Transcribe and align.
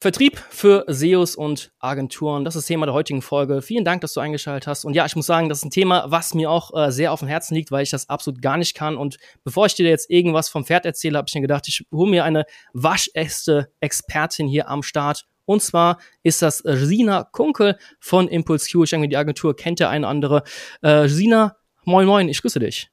Vertrieb 0.00 0.38
für 0.50 0.84
SEOs 0.86 1.34
und 1.34 1.72
Agenturen, 1.80 2.44
das 2.44 2.54
ist 2.54 2.62
das 2.62 2.66
Thema 2.68 2.86
der 2.86 2.94
heutigen 2.94 3.20
Folge. 3.20 3.62
Vielen 3.62 3.84
Dank, 3.84 4.00
dass 4.00 4.12
du 4.12 4.20
eingeschaltet 4.20 4.68
hast. 4.68 4.84
Und 4.84 4.94
ja, 4.94 5.04
ich 5.04 5.16
muss 5.16 5.26
sagen, 5.26 5.48
das 5.48 5.58
ist 5.58 5.64
ein 5.64 5.70
Thema, 5.72 6.04
was 6.08 6.34
mir 6.34 6.52
auch 6.52 6.72
äh, 6.72 6.92
sehr 6.92 7.12
auf 7.12 7.18
dem 7.18 7.26
Herzen 7.26 7.56
liegt, 7.56 7.72
weil 7.72 7.82
ich 7.82 7.90
das 7.90 8.08
absolut 8.08 8.40
gar 8.40 8.58
nicht 8.58 8.76
kann. 8.76 8.96
Und 8.96 9.16
bevor 9.42 9.66
ich 9.66 9.74
dir 9.74 9.88
jetzt 9.88 10.08
irgendwas 10.08 10.48
vom 10.48 10.64
Pferd 10.64 10.86
erzähle, 10.86 11.18
habe 11.18 11.26
ich 11.28 11.34
mir 11.34 11.40
gedacht, 11.40 11.66
ich 11.66 11.84
hole 11.90 12.08
mir 12.08 12.22
eine 12.22 12.44
waschechte 12.74 13.72
Expertin 13.80 14.46
hier 14.46 14.68
am 14.68 14.84
Start. 14.84 15.24
Und 15.46 15.62
zwar 15.62 15.98
ist 16.22 16.42
das 16.42 16.58
Sina 16.58 17.24
Kunkel 17.24 17.76
von 17.98 18.28
Impulse 18.28 18.70
Q. 18.70 18.84
Ich 18.84 18.90
denke, 18.90 19.08
die 19.08 19.16
Agentur 19.16 19.56
kennt 19.56 19.80
der 19.80 19.90
eine 19.90 20.06
andere. 20.06 20.44
Äh, 20.80 21.08
Sina, 21.08 21.56
moin 21.84 22.06
moin, 22.06 22.28
ich 22.28 22.40
grüße 22.40 22.60
dich. 22.60 22.88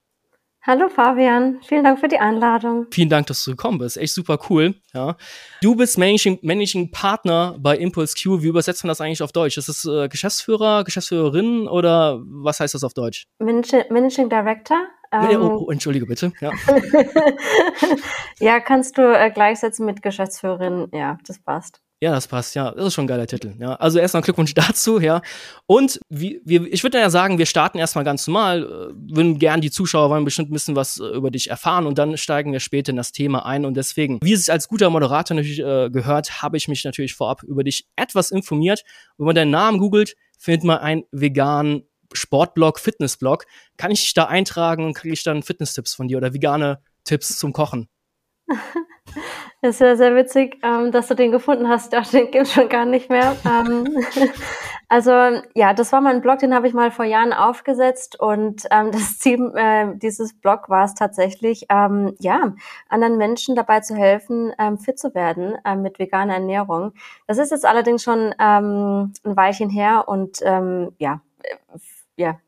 Hallo 0.67 0.89
Fabian, 0.89 1.59
vielen 1.61 1.83
Dank 1.83 1.99
für 1.99 2.07
die 2.07 2.17
Einladung. 2.17 2.87
Vielen 2.89 3.09
Dank, 3.09 3.27
dass 3.27 3.43
du 3.43 3.51
gekommen 3.51 3.77
bist. 3.77 3.97
Echt 3.97 4.15
super 4.15 4.39
cool. 4.49 4.73
Ja. 4.95 5.15
Du 5.61 5.75
bist 5.75 5.99
Managing, 5.99 6.39
Managing 6.41 6.89
Partner 6.89 7.55
bei 7.59 7.77
Impulse 7.77 8.15
Q. 8.15 8.41
Wie 8.41 8.47
übersetzt 8.47 8.83
man 8.83 8.87
das 8.87 8.99
eigentlich 8.99 9.21
auf 9.21 9.31
Deutsch? 9.31 9.59
Ist 9.59 9.69
das 9.69 9.85
äh, 9.85 10.07
Geschäftsführer, 10.07 10.83
Geschäftsführerin 10.83 11.67
oder 11.67 12.19
was 12.25 12.59
heißt 12.59 12.73
das 12.73 12.83
auf 12.83 12.95
Deutsch? 12.95 13.27
Managing, 13.37 13.83
Managing 13.91 14.27
Director. 14.27 14.87
Ähm, 15.11 15.39
oh, 15.39 15.65
oh, 15.67 15.71
entschuldige 15.71 16.07
bitte. 16.07 16.33
Ja, 16.41 16.51
ja 18.39 18.59
kannst 18.59 18.97
du 18.97 19.03
äh, 19.03 19.29
gleichsetzen 19.29 19.85
mit 19.85 20.01
Geschäftsführerin. 20.01 20.87
Ja, 20.91 21.19
das 21.27 21.37
passt. 21.37 21.84
Ja, 22.01 22.11
das 22.11 22.27
passt, 22.27 22.55
ja. 22.55 22.71
Das 22.71 22.87
ist 22.87 22.93
schon 22.93 23.05
ein 23.05 23.07
geiler 23.07 23.25
Titel. 23.25 23.53
Ja. 23.57 23.75
Also 23.75 23.99
erstmal 23.99 24.21
Glückwunsch 24.21 24.53
dazu, 24.55 24.99
ja. 24.99 25.21
Und 25.65 25.99
wie, 26.09 26.41
wir, 26.43 26.71
ich 26.71 26.83
würde 26.83 26.99
ja 26.99 27.09
sagen, 27.09 27.37
wir 27.37 27.45
starten 27.45 27.77
erstmal 27.77 28.03
ganz 28.03 28.27
normal, 28.27 28.63
äh, 28.63 29.15
würden 29.15 29.39
gern 29.39 29.61
die 29.61 29.71
Zuschauer 29.71 30.09
wollen 30.09 30.25
bestimmt 30.25 30.49
ein 30.49 30.53
bisschen 30.53 30.75
was 30.75 30.99
äh, 30.99 31.05
über 31.05 31.31
dich 31.31 31.49
erfahren 31.49 31.87
und 31.87 31.97
dann 31.97 32.17
steigen 32.17 32.51
wir 32.51 32.59
später 32.59 32.89
in 32.89 32.97
das 32.97 33.13
Thema 33.13 33.45
ein. 33.45 33.65
Und 33.65 33.75
deswegen, 33.75 34.19
wie 34.21 34.33
es 34.33 34.49
als 34.49 34.67
guter 34.67 34.89
Moderator 34.89 35.35
natürlich 35.35 35.59
äh, 35.59 35.89
gehört, 35.89 36.41
habe 36.41 36.57
ich 36.57 36.67
mich 36.67 36.83
natürlich 36.83 37.13
vorab 37.13 37.43
über 37.43 37.63
dich 37.63 37.87
etwas 37.95 38.29
informiert. 38.29 38.83
Wenn 39.17 39.27
man 39.27 39.35
deinen 39.35 39.51
Namen 39.51 39.79
googelt, 39.79 40.15
findet 40.37 40.65
man 40.65 40.79
einen 40.79 41.03
veganen 41.11 41.87
Sportblog, 42.11 42.79
Fitnessblog. 42.79 43.45
Kann 43.77 43.91
ich 43.91 44.01
dich 44.01 44.13
da 44.13 44.25
eintragen 44.25 44.85
und 44.85 44.93
kriege 44.95 45.13
ich 45.13 45.23
dann 45.23 45.43
Fitnesstipps 45.43 45.95
von 45.95 46.09
dir 46.09 46.17
oder 46.17 46.33
vegane 46.33 46.81
Tipps 47.05 47.37
zum 47.37 47.53
Kochen? 47.53 47.87
Das 49.61 49.75
ist 49.75 49.81
ja 49.81 49.95
sehr 49.95 50.15
witzig, 50.15 50.57
ähm, 50.63 50.91
dass 50.91 51.07
du 51.07 51.15
den 51.15 51.31
gefunden 51.31 51.67
hast. 51.67 51.93
Dachte, 51.93 52.17
den 52.17 52.31
gibt 52.31 52.47
es 52.47 52.53
schon 52.53 52.69
gar 52.69 52.85
nicht 52.85 53.09
mehr. 53.09 53.35
Ähm, 53.45 53.87
also 54.87 55.11
ja, 55.55 55.73
das 55.73 55.91
war 55.91 56.01
mein 56.01 56.21
Blog, 56.21 56.39
den 56.39 56.53
habe 56.53 56.67
ich 56.67 56.73
mal 56.73 56.91
vor 56.91 57.05
Jahren 57.05 57.33
aufgesetzt 57.33 58.19
und 58.19 58.63
ähm, 58.71 58.91
das 58.91 59.17
Ziel 59.19 59.51
äh, 59.55 59.87
dieses 59.95 60.33
Blog 60.39 60.69
war 60.69 60.85
es 60.85 60.93
tatsächlich, 60.93 61.65
ähm, 61.69 62.15
ja, 62.19 62.53
anderen 62.89 63.17
Menschen 63.17 63.55
dabei 63.55 63.79
zu 63.79 63.95
helfen, 63.95 64.53
ähm, 64.59 64.77
fit 64.77 64.99
zu 64.99 65.15
werden 65.15 65.55
äh, 65.65 65.75
mit 65.75 65.99
veganer 65.99 66.35
Ernährung. 66.35 66.93
Das 67.27 67.37
ist 67.37 67.51
jetzt 67.51 67.65
allerdings 67.65 68.03
schon 68.03 68.33
ähm, 68.39 69.13
ein 69.23 69.35
Weilchen 69.35 69.69
her 69.69 70.07
und 70.07 70.39
ähm, 70.43 70.91
ja, 70.97 71.21
äh, 71.43 71.55
ja. 72.17 72.39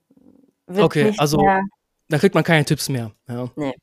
okay, 0.77 1.13
also 1.17 1.43
da 2.09 2.17
kriegt 2.17 2.35
man 2.35 2.43
keine 2.43 2.65
Tipps 2.65 2.89
mehr. 2.89 3.11
Ja. 3.27 3.49
Nee. 3.55 3.75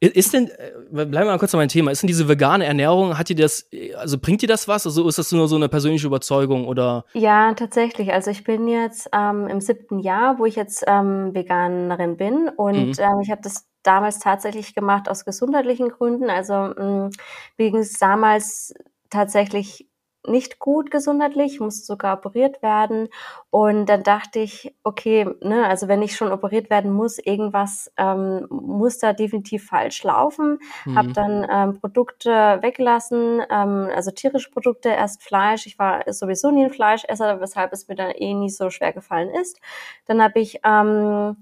Ist 0.00 0.32
denn, 0.32 0.48
äh, 0.48 0.72
bleiben 0.90 1.12
wir 1.12 1.24
mal 1.24 1.38
kurz 1.38 1.52
bei 1.52 1.58
meinem 1.58 1.68
Thema, 1.68 1.90
ist 1.90 2.02
denn 2.02 2.08
diese 2.08 2.28
vegane 2.28 2.64
Ernährung, 2.64 3.18
hat 3.18 3.28
dir 3.28 3.36
das, 3.36 3.68
also 3.96 4.18
bringt 4.18 4.42
dir 4.42 4.48
das 4.48 4.68
was? 4.68 4.86
Also 4.86 5.06
ist 5.08 5.18
das 5.18 5.32
nur 5.32 5.48
so 5.48 5.56
eine 5.56 5.68
persönliche 5.68 6.06
Überzeugung 6.06 6.66
oder? 6.66 7.04
Ja, 7.14 7.54
tatsächlich. 7.54 8.12
Also 8.12 8.30
ich 8.30 8.44
bin 8.44 8.66
jetzt 8.68 9.08
ähm, 9.12 9.46
im 9.48 9.60
siebten 9.60 10.00
Jahr, 10.00 10.38
wo 10.38 10.44
ich 10.44 10.56
jetzt 10.56 10.84
ähm, 10.86 11.34
Veganerin 11.34 12.16
bin 12.16 12.48
und 12.56 12.98
mhm. 12.98 13.04
ähm, 13.04 13.20
ich 13.22 13.30
habe 13.30 13.42
das 13.42 13.66
damals 13.82 14.18
tatsächlich 14.18 14.74
gemacht 14.74 15.08
aus 15.08 15.24
gesundheitlichen 15.24 15.90
Gründen. 15.90 16.30
Also 16.30 16.52
mh, 16.54 17.10
mir 17.56 17.70
ging 17.70 17.76
es 17.76 17.98
damals 17.98 18.74
tatsächlich 19.10 19.88
nicht 20.26 20.58
gut 20.58 20.90
gesundheitlich, 20.90 21.60
musste 21.60 21.84
sogar 21.84 22.18
operiert 22.18 22.62
werden. 22.62 23.08
Und 23.50 23.86
dann 23.86 24.02
dachte 24.02 24.40
ich, 24.40 24.74
okay, 24.82 25.28
ne, 25.42 25.66
also 25.66 25.88
wenn 25.88 26.02
ich 26.02 26.16
schon 26.16 26.32
operiert 26.32 26.70
werden 26.70 26.92
muss, 26.92 27.18
irgendwas 27.18 27.92
ähm, 27.96 28.46
muss 28.50 28.98
da 28.98 29.12
definitiv 29.12 29.66
falsch 29.66 30.02
laufen. 30.02 30.58
Mhm. 30.84 30.98
Habe 30.98 31.12
dann 31.12 31.46
ähm, 31.50 31.80
Produkte 31.80 32.58
weggelassen, 32.60 33.42
ähm, 33.50 33.88
also 33.94 34.10
tierische 34.10 34.50
Produkte, 34.50 34.88
erst 34.88 35.22
Fleisch. 35.22 35.66
Ich 35.66 35.78
war 35.78 36.02
sowieso 36.12 36.50
nie 36.50 36.64
ein 36.64 36.70
Fleischesser, 36.70 37.40
weshalb 37.40 37.72
es 37.72 37.88
mir 37.88 37.94
dann 37.94 38.10
eh 38.10 38.34
nie 38.34 38.50
so 38.50 38.70
schwer 38.70 38.92
gefallen 38.92 39.30
ist. 39.30 39.60
Dann 40.06 40.22
habe 40.22 40.40
ich 40.40 40.60
ähm, 40.64 41.36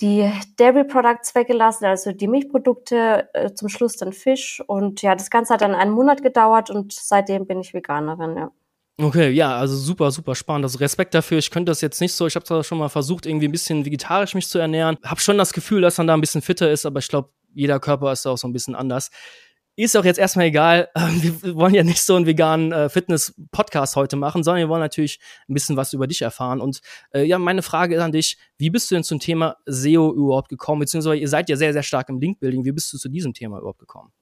die 0.00 0.30
Dairy 0.56 0.84
Products 0.84 1.34
weggelassen, 1.34 1.86
also 1.86 2.12
die 2.12 2.28
Milchprodukte, 2.28 3.28
äh, 3.32 3.54
zum 3.54 3.68
Schluss 3.68 3.96
dann 3.96 4.12
Fisch. 4.12 4.62
Und 4.66 5.02
ja, 5.02 5.14
das 5.14 5.30
Ganze 5.30 5.54
hat 5.54 5.60
dann 5.60 5.74
einen 5.74 5.92
Monat 5.92 6.22
gedauert 6.22 6.70
und 6.70 6.92
seitdem 6.92 7.46
bin 7.46 7.60
ich 7.60 7.74
Veganerin, 7.74 8.36
ja. 8.36 8.50
Okay, 8.96 9.30
ja, 9.30 9.56
also 9.56 9.76
super, 9.76 10.12
super 10.12 10.36
spannend. 10.36 10.64
Also 10.66 10.78
Respekt 10.78 11.14
dafür. 11.14 11.38
Ich 11.38 11.50
könnte 11.50 11.70
das 11.70 11.80
jetzt 11.80 12.00
nicht 12.00 12.12
so. 12.12 12.28
Ich 12.28 12.36
habe 12.36 12.44
zwar 12.44 12.62
schon 12.62 12.78
mal 12.78 12.88
versucht, 12.88 13.26
irgendwie 13.26 13.48
ein 13.48 13.52
bisschen 13.52 13.84
vegetarisch 13.84 14.34
mich 14.34 14.48
zu 14.48 14.58
ernähren. 14.58 14.98
Hab 15.02 15.20
schon 15.20 15.36
das 15.36 15.52
Gefühl, 15.52 15.80
dass 15.80 15.98
man 15.98 16.06
da 16.06 16.14
ein 16.14 16.20
bisschen 16.20 16.42
fitter 16.42 16.70
ist, 16.70 16.86
aber 16.86 17.00
ich 17.00 17.08
glaube, 17.08 17.30
jeder 17.54 17.80
Körper 17.80 18.12
ist 18.12 18.24
da 18.24 18.30
auch 18.30 18.38
so 18.38 18.46
ein 18.46 18.52
bisschen 18.52 18.76
anders. 18.76 19.10
Ist 19.76 19.96
auch 19.96 20.04
jetzt 20.04 20.18
erstmal 20.18 20.46
egal. 20.46 20.88
Wir 20.94 21.56
wollen 21.56 21.74
ja 21.74 21.82
nicht 21.82 22.02
so 22.02 22.14
einen 22.14 22.26
veganen 22.26 22.70
äh, 22.70 22.88
Fitness-Podcast 22.88 23.96
heute 23.96 24.14
machen, 24.16 24.44
sondern 24.44 24.60
wir 24.60 24.68
wollen 24.68 24.80
natürlich 24.80 25.18
ein 25.48 25.54
bisschen 25.54 25.76
was 25.76 25.92
über 25.92 26.06
dich 26.06 26.22
erfahren. 26.22 26.60
Und 26.60 26.80
äh, 27.12 27.24
ja, 27.24 27.38
meine 27.38 27.62
Frage 27.62 27.96
ist 27.96 28.00
an 28.00 28.12
dich, 28.12 28.38
wie 28.56 28.70
bist 28.70 28.90
du 28.90 28.94
denn 28.94 29.02
zum 29.02 29.18
Thema 29.18 29.56
SEO 29.66 30.12
überhaupt 30.12 30.48
gekommen? 30.48 30.80
Beziehungsweise 30.80 31.16
ihr 31.16 31.28
seid 31.28 31.48
ja 31.48 31.56
sehr, 31.56 31.72
sehr 31.72 31.82
stark 31.82 32.08
im 32.08 32.20
Linkbuilding. 32.20 32.64
Wie 32.64 32.72
bist 32.72 32.92
du 32.92 32.98
zu 32.98 33.08
diesem 33.08 33.34
Thema 33.34 33.58
überhaupt 33.58 33.80
gekommen? 33.80 34.12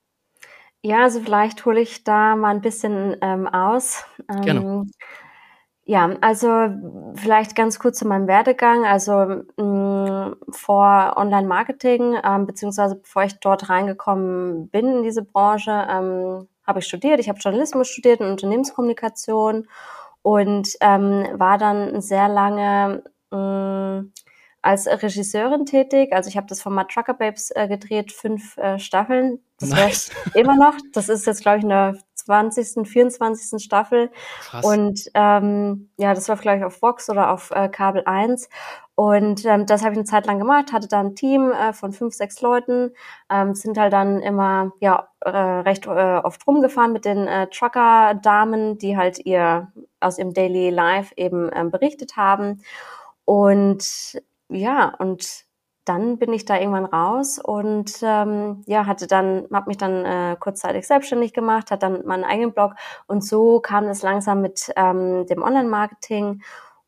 Ja, 0.84 1.02
also 1.02 1.20
vielleicht 1.20 1.64
hole 1.64 1.80
ich 1.80 2.02
da 2.02 2.34
mal 2.34 2.54
ein 2.54 2.60
bisschen 2.60 3.16
ähm, 3.20 3.46
aus. 3.46 4.04
Ähm, 4.28 4.40
Gerne. 4.42 4.86
Ja, 5.84 6.16
also 6.20 6.68
vielleicht 7.16 7.56
ganz 7.56 7.80
kurz 7.80 7.98
zu 7.98 8.06
meinem 8.06 8.28
Werdegang. 8.28 8.84
Also 8.86 9.42
mh, 9.56 9.62
mm, 9.64 10.36
vor 10.50 11.14
Online-Marketing, 11.16 12.18
ähm, 12.24 12.46
beziehungsweise 12.46 12.96
bevor 12.96 13.24
ich 13.24 13.40
dort 13.40 13.68
reingekommen 13.68 14.68
bin 14.68 14.98
in 14.98 15.02
diese 15.02 15.22
Branche, 15.22 15.72
ähm, 15.90 16.48
habe 16.64 16.78
ich 16.78 16.86
studiert. 16.86 17.18
Ich 17.18 17.28
habe 17.28 17.40
Journalismus 17.40 17.88
studiert 17.88 18.20
und 18.20 18.30
Unternehmenskommunikation 18.30 19.66
und 20.22 20.68
ähm, 20.80 21.26
war 21.34 21.58
dann 21.58 22.00
sehr 22.00 22.28
lange 22.28 23.02
mh, 23.32 24.00
mm, 24.02 24.12
als 24.62 24.86
Regisseurin 24.86 25.66
tätig. 25.66 26.12
Also 26.12 26.28
ich 26.28 26.36
habe 26.36 26.46
das 26.46 26.62
Format 26.62 26.90
Trucker 26.90 27.14
Babes 27.14 27.50
äh, 27.50 27.66
gedreht, 27.66 28.12
fünf 28.12 28.56
äh, 28.56 28.78
Staffeln. 28.78 29.40
Das 29.58 29.70
nice. 29.70 30.10
immer 30.34 30.54
noch. 30.54 30.76
Das 30.92 31.08
ist 31.08 31.26
jetzt, 31.26 31.42
glaube 31.42 31.58
ich, 31.58 31.64
eine 31.64 31.98
20., 32.24 32.86
24. 32.86 33.62
Staffel. 33.62 34.10
Krass. 34.40 34.64
Und 34.64 35.10
ähm, 35.14 35.90
ja, 35.96 36.14
das 36.14 36.28
läuft, 36.28 36.42
glaube 36.42 36.58
ich, 36.58 36.64
auf 36.64 36.82
Vox 36.82 37.08
oder 37.10 37.30
auf 37.30 37.50
äh, 37.50 37.68
Kabel 37.68 38.02
1. 38.04 38.48
Und 38.94 39.44
ähm, 39.46 39.64
das 39.66 39.82
habe 39.82 39.92
ich 39.92 39.98
eine 39.98 40.04
Zeit 40.04 40.26
lang 40.26 40.38
gemacht, 40.38 40.72
hatte 40.72 40.86
da 40.86 41.00
ein 41.00 41.14
Team 41.14 41.50
äh, 41.50 41.72
von 41.72 41.92
fünf, 41.92 42.14
sechs 42.14 42.40
Leuten, 42.42 42.92
ähm, 43.30 43.54
sind 43.54 43.78
halt 43.78 43.92
dann 43.92 44.20
immer 44.20 44.72
ja 44.80 45.08
äh, 45.20 45.30
recht 45.30 45.86
äh, 45.86 45.90
oft 45.90 46.46
rumgefahren 46.46 46.92
mit 46.92 47.06
den 47.06 47.26
äh, 47.26 47.46
Trucker-Damen, 47.48 48.78
die 48.78 48.96
halt 48.96 49.18
ihr 49.24 49.72
aus 50.00 50.18
ihrem 50.18 50.34
Daily 50.34 50.70
Life 50.70 51.14
eben 51.16 51.50
ähm, 51.54 51.70
berichtet 51.70 52.16
haben. 52.16 52.62
Und 53.24 54.20
ja, 54.48 54.94
und 54.98 55.46
dann 55.84 56.18
bin 56.18 56.32
ich 56.32 56.44
da 56.44 56.58
irgendwann 56.58 56.84
raus 56.84 57.38
und 57.42 57.92
ähm, 58.02 58.62
ja, 58.66 58.86
hatte 58.86 59.06
dann, 59.06 59.46
habe 59.52 59.68
mich 59.68 59.78
dann 59.78 60.04
äh, 60.04 60.36
kurzzeitig 60.38 60.86
selbstständig 60.86 61.32
gemacht, 61.32 61.70
hatte 61.70 61.86
dann 61.86 62.06
meinen 62.06 62.24
eigenen 62.24 62.52
Blog 62.52 62.74
und 63.06 63.24
so 63.24 63.60
kam 63.60 63.86
es 63.86 64.02
langsam 64.02 64.42
mit 64.42 64.72
ähm, 64.76 65.26
dem 65.26 65.42
Online-Marketing 65.42 66.42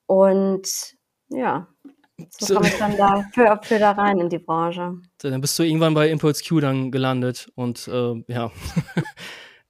und 0.06 0.97
ja, 1.28 1.66
so 2.38 2.54
kam 2.54 2.65
ich 2.65 2.78
dann 2.78 2.97
da 2.97 3.25
für, 3.33 3.59
für 3.62 3.78
da 3.78 3.93
rein 3.93 4.19
in 4.19 4.28
die 4.28 4.38
Branche. 4.38 4.94
Dann 5.19 5.41
bist 5.41 5.59
du 5.59 5.65
irgendwann 5.65 5.94
bei 5.94 6.09
Impulse 6.09 6.44
Q 6.47 6.60
dann 6.60 6.91
gelandet 6.93 7.50
und 7.56 7.88
äh, 7.88 8.22
ja. 8.28 8.50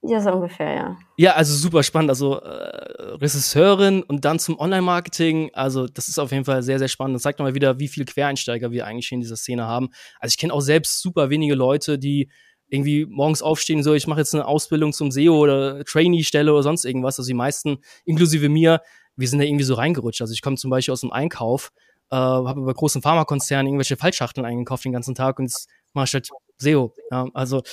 Ja, 0.07 0.21
so 0.21 0.31
ungefähr, 0.31 0.73
ja. 0.73 0.97
Ja, 1.17 1.33
also 1.33 1.55
super 1.55 1.81
spannend. 1.81 2.09
Also 2.09 2.39
äh, 2.39 3.15
Regisseurin 3.15 4.03
und 4.03 4.25
dann 4.25 4.39
zum 4.39 4.59
Online-Marketing. 4.59 5.51
Also, 5.53 5.87
das 5.87 6.07
ist 6.07 6.19
auf 6.19 6.31
jeden 6.31 6.45
Fall 6.45 6.61
sehr, 6.63 6.79
sehr 6.79 6.87
spannend. 6.87 7.15
Das 7.15 7.23
zeigt 7.23 7.39
nochmal 7.39 7.55
wieder, 7.55 7.79
wie 7.79 7.87
viele 7.87 8.05
Quereinsteiger 8.05 8.71
wir 8.71 8.85
eigentlich 8.85 9.11
in 9.11 9.21
dieser 9.21 9.35
Szene 9.35 9.65
haben. 9.65 9.89
Also, 10.19 10.33
ich 10.33 10.37
kenne 10.37 10.53
auch 10.53 10.61
selbst 10.61 11.01
super 11.01 11.29
wenige 11.29 11.55
Leute, 11.55 11.97
die 11.97 12.29
irgendwie 12.67 13.05
morgens 13.05 13.41
aufstehen, 13.41 13.83
so, 13.83 13.93
ich 13.93 14.07
mache 14.07 14.19
jetzt 14.19 14.33
eine 14.33 14.45
Ausbildung 14.45 14.91
zum 14.91 15.11
SEO 15.11 15.37
oder 15.37 15.83
Trainee-Stelle 15.85 16.51
oder 16.51 16.63
sonst 16.63 16.85
irgendwas. 16.85 17.17
Also, 17.19 17.27
die 17.27 17.33
meisten, 17.33 17.77
inklusive 18.05 18.49
mir, 18.49 18.81
wir 19.15 19.27
sind 19.27 19.39
da 19.39 19.45
irgendwie 19.45 19.63
so 19.65 19.75
reingerutscht. 19.75 20.21
Also, 20.21 20.33
ich 20.33 20.41
komme 20.41 20.57
zum 20.57 20.69
Beispiel 20.69 20.91
aus 20.91 21.01
dem 21.01 21.11
Einkauf, 21.11 21.71
äh, 22.11 22.15
habe 22.15 22.61
bei 22.61 22.73
großen 22.73 23.01
Pharmakonzernen 23.01 23.67
irgendwelche 23.67 23.97
Fallschachteln 23.97 24.45
eingekauft 24.45 24.85
den 24.85 24.93
ganzen 24.93 25.15
Tag 25.15 25.39
und 25.39 25.45
jetzt 25.45 25.67
mache 25.93 26.05
ich 26.05 26.13
halt 26.13 26.29
SEO. 26.57 26.93
Ja, 27.11 27.27
also 27.33 27.63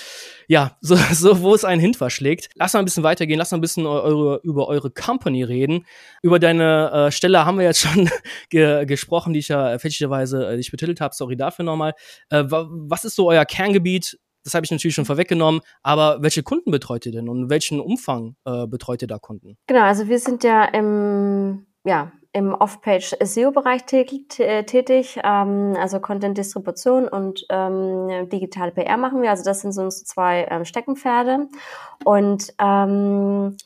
ja, 0.48 0.76
so, 0.80 0.96
so 0.96 1.40
wo 1.42 1.54
es 1.54 1.64
einen 1.64 1.80
hin 1.80 1.94
verschlägt. 1.94 2.50
Lass 2.54 2.72
mal 2.72 2.80
ein 2.80 2.84
bisschen 2.84 3.02
weitergehen, 3.02 3.38
lass 3.38 3.50
mal 3.50 3.58
ein 3.58 3.62
bisschen 3.62 3.86
eure, 3.86 4.40
über 4.42 4.68
eure 4.68 4.90
Company 4.90 5.42
reden. 5.42 5.86
Über 6.22 6.38
deine 6.38 6.90
äh, 6.92 7.10
Stelle 7.12 7.44
haben 7.44 7.58
wir 7.58 7.64
jetzt 7.64 7.80
schon 7.80 8.10
ge 8.50 8.84
gesprochen, 8.86 9.32
die 9.32 9.40
ich 9.40 9.48
ja 9.48 9.78
fälschlicherweise 9.78 10.48
äh, 10.48 10.56
dich 10.56 10.70
betitelt 10.70 11.00
habe. 11.00 11.14
Sorry 11.14 11.36
dafür 11.36 11.64
nochmal. 11.64 11.94
Äh, 12.30 12.44
was 12.48 13.04
ist 13.04 13.16
so 13.16 13.28
euer 13.28 13.44
Kerngebiet? 13.44 14.18
das 14.44 14.54
habe 14.54 14.64
ich 14.64 14.70
natürlich 14.70 14.94
schon 14.94 15.04
vorweggenommen, 15.04 15.60
aber 15.82 16.22
welche 16.22 16.42
Kunden 16.42 16.70
betreut 16.70 17.06
ihr 17.06 17.12
denn 17.12 17.28
und 17.28 17.50
welchen 17.50 17.80
Umfang 17.80 18.36
äh, 18.44 18.66
betreut 18.66 19.02
ihr 19.02 19.08
da 19.08 19.18
Kunden? 19.18 19.56
Genau, 19.66 19.82
also 19.82 20.08
wir 20.08 20.18
sind 20.18 20.44
ja 20.44 20.64
im, 20.64 21.66
ja, 21.84 22.12
im 22.32 22.54
Off-Page-SEO-Bereich 22.54 23.84
tätig, 23.84 25.20
ähm, 25.22 25.76
also 25.78 26.00
Content-Distribution 26.00 27.06
und 27.06 27.44
ähm, 27.50 28.28
digitale 28.30 28.72
PR 28.72 28.96
machen 28.96 29.20
wir. 29.20 29.30
Also 29.30 29.44
das 29.44 29.60
sind 29.60 29.72
so 29.72 29.82
unsere 29.82 30.04
zwei 30.04 30.46
ähm, 30.50 30.64
Steckenpferde. 30.64 31.48
Und 32.04 32.54
ähm, 32.58 33.56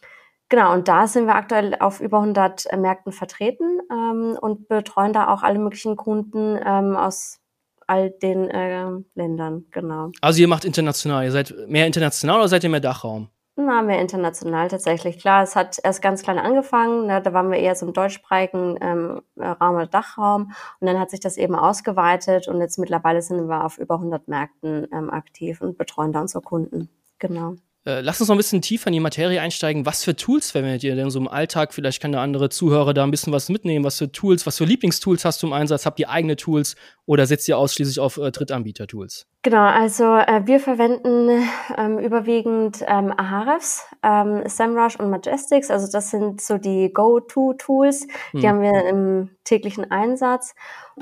genau, 0.48 0.72
und 0.72 0.88
da 0.88 1.06
sind 1.06 1.26
wir 1.26 1.36
aktuell 1.36 1.76
auf 1.78 2.00
über 2.00 2.18
100 2.18 2.66
äh, 2.66 2.76
Märkten 2.76 3.12
vertreten 3.12 3.80
ähm, 3.90 4.36
und 4.40 4.68
betreuen 4.68 5.12
da 5.12 5.28
auch 5.28 5.44
alle 5.44 5.60
möglichen 5.60 5.94
Kunden 5.94 6.58
ähm, 6.64 6.96
aus 6.96 7.38
all 7.86 8.10
den 8.10 8.50
äh, 8.50 8.88
Ländern, 9.14 9.66
genau. 9.70 10.10
Also 10.20 10.40
ihr 10.40 10.48
macht 10.48 10.64
international, 10.64 11.24
ihr 11.24 11.30
seid 11.30 11.54
mehr 11.68 11.86
international 11.86 12.40
oder 12.40 12.48
seid 12.48 12.64
ihr 12.64 12.70
mehr 12.70 12.80
Dachraum? 12.80 13.28
Na, 13.58 13.80
mehr 13.80 14.00
international 14.02 14.68
tatsächlich. 14.68 15.18
Klar, 15.18 15.42
es 15.42 15.56
hat 15.56 15.78
erst 15.82 16.02
ganz 16.02 16.22
klein 16.22 16.38
angefangen. 16.38 17.06
Ne, 17.06 17.22
da 17.22 17.32
waren 17.32 17.50
wir 17.50 17.58
eher 17.58 17.74
so 17.74 17.86
im 17.86 17.94
deutschsprachigen 17.94 18.76
ähm, 18.82 19.22
Raum 19.38 19.76
oder 19.76 19.86
Dachraum. 19.86 20.52
Und 20.78 20.86
dann 20.86 20.98
hat 21.00 21.10
sich 21.10 21.20
das 21.20 21.38
eben 21.38 21.54
ausgeweitet. 21.54 22.48
Und 22.48 22.60
jetzt 22.60 22.78
mittlerweile 22.78 23.22
sind 23.22 23.48
wir 23.48 23.64
auf 23.64 23.78
über 23.78 23.94
100 23.94 24.28
Märkten 24.28 24.86
ähm, 24.92 25.08
aktiv 25.08 25.62
und 25.62 25.78
betreuen 25.78 26.12
da 26.12 26.20
unsere 26.20 26.42
Kunden. 26.42 26.90
Genau. 27.18 27.54
Äh, 27.86 28.00
lass 28.00 28.20
uns 28.20 28.28
noch 28.28 28.34
ein 28.34 28.38
bisschen 28.38 28.62
tiefer 28.62 28.88
in 28.88 28.94
die 28.94 29.00
Materie 29.00 29.40
einsteigen. 29.40 29.86
Was 29.86 30.02
für 30.02 30.16
Tools 30.16 30.50
verwendet 30.50 30.82
ihr 30.82 30.96
denn 30.96 31.08
so 31.08 31.20
im 31.20 31.28
Alltag? 31.28 31.72
Vielleicht 31.72 32.02
kann 32.02 32.10
der 32.10 32.20
andere 32.20 32.48
Zuhörer 32.48 32.92
da 32.92 33.04
ein 33.04 33.12
bisschen 33.12 33.32
was 33.32 33.48
mitnehmen. 33.48 33.84
Was 33.84 33.98
für 33.98 34.10
Tools, 34.10 34.44
was 34.44 34.58
für 34.58 34.64
Lieblingstools 34.64 35.24
hast 35.24 35.42
du 35.42 35.46
im 35.46 35.52
Einsatz? 35.52 35.86
Habt 35.86 36.00
ihr 36.00 36.10
eigene 36.10 36.34
Tools 36.34 36.74
oder 37.06 37.26
setzt 37.26 37.46
ihr 37.48 37.56
ausschließlich 37.56 38.00
auf 38.00 38.16
äh, 38.16 38.32
Drittanbieter-Tools? 38.32 39.26
Genau, 39.42 39.64
also 39.64 40.02
äh, 40.16 40.42
wir 40.46 40.58
verwenden 40.58 41.46
ähm, 41.78 42.00
überwiegend 42.00 42.84
ähm, 42.88 43.14
Ahrefs, 43.16 43.84
ähm, 44.02 44.42
SEMrush 44.44 44.96
und 44.98 45.08
Majestics. 45.10 45.70
Also 45.70 45.88
das 45.88 46.10
sind 46.10 46.40
so 46.40 46.58
die 46.58 46.92
Go-To-Tools. 46.92 48.08
Die 48.32 48.42
hm. 48.42 48.48
haben 48.48 48.62
wir 48.62 48.88
im 48.88 49.30
täglichen 49.44 49.88
Einsatz. 49.92 50.56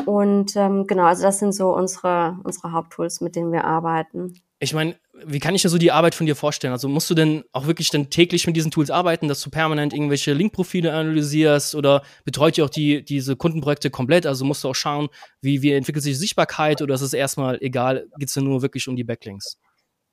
Und 0.04 0.54
ähm, 0.56 0.86
genau, 0.86 1.04
also 1.04 1.22
das 1.22 1.38
sind 1.38 1.52
so 1.52 1.74
unsere, 1.74 2.36
unsere 2.44 2.72
Haupttools, 2.72 3.22
mit 3.22 3.36
denen 3.36 3.52
wir 3.52 3.64
arbeiten. 3.64 4.34
Ich 4.60 4.72
meine, 4.72 4.96
wie 5.26 5.40
kann 5.40 5.54
ich 5.54 5.64
mir 5.64 5.70
so 5.70 5.78
die 5.78 5.92
Arbeit 5.92 6.14
von 6.14 6.26
dir 6.26 6.36
vorstellen? 6.36 6.72
Also 6.72 6.88
musst 6.88 7.10
du 7.10 7.14
denn 7.14 7.44
auch 7.52 7.66
wirklich 7.66 7.90
dann 7.90 8.08
täglich 8.08 8.46
mit 8.46 8.56
diesen 8.56 8.70
Tools 8.70 8.90
arbeiten, 8.90 9.28
dass 9.28 9.42
du 9.42 9.50
permanent 9.50 9.92
irgendwelche 9.92 10.32
Linkprofile 10.32 10.92
analysierst 10.92 11.74
oder 11.74 12.02
betreut 12.24 12.56
ihr 12.56 12.64
auch 12.64 12.70
die, 12.70 13.04
diese 13.04 13.36
Kundenprojekte 13.36 13.90
komplett? 13.90 14.26
Also 14.26 14.44
musst 14.44 14.64
du 14.64 14.68
auch 14.68 14.74
schauen, 14.74 15.08
wie, 15.40 15.62
wie 15.62 15.72
entwickelt 15.72 16.04
sich 16.04 16.18
Sichtbarkeit 16.18 16.82
oder 16.82 16.94
ist 16.94 17.00
es 17.00 17.12
erstmal 17.12 17.58
egal, 17.60 18.06
geht 18.18 18.28
es 18.28 18.36
nur 18.36 18.62
wirklich 18.62 18.88
um 18.88 18.96
die 18.96 19.04
Backlinks? 19.04 19.58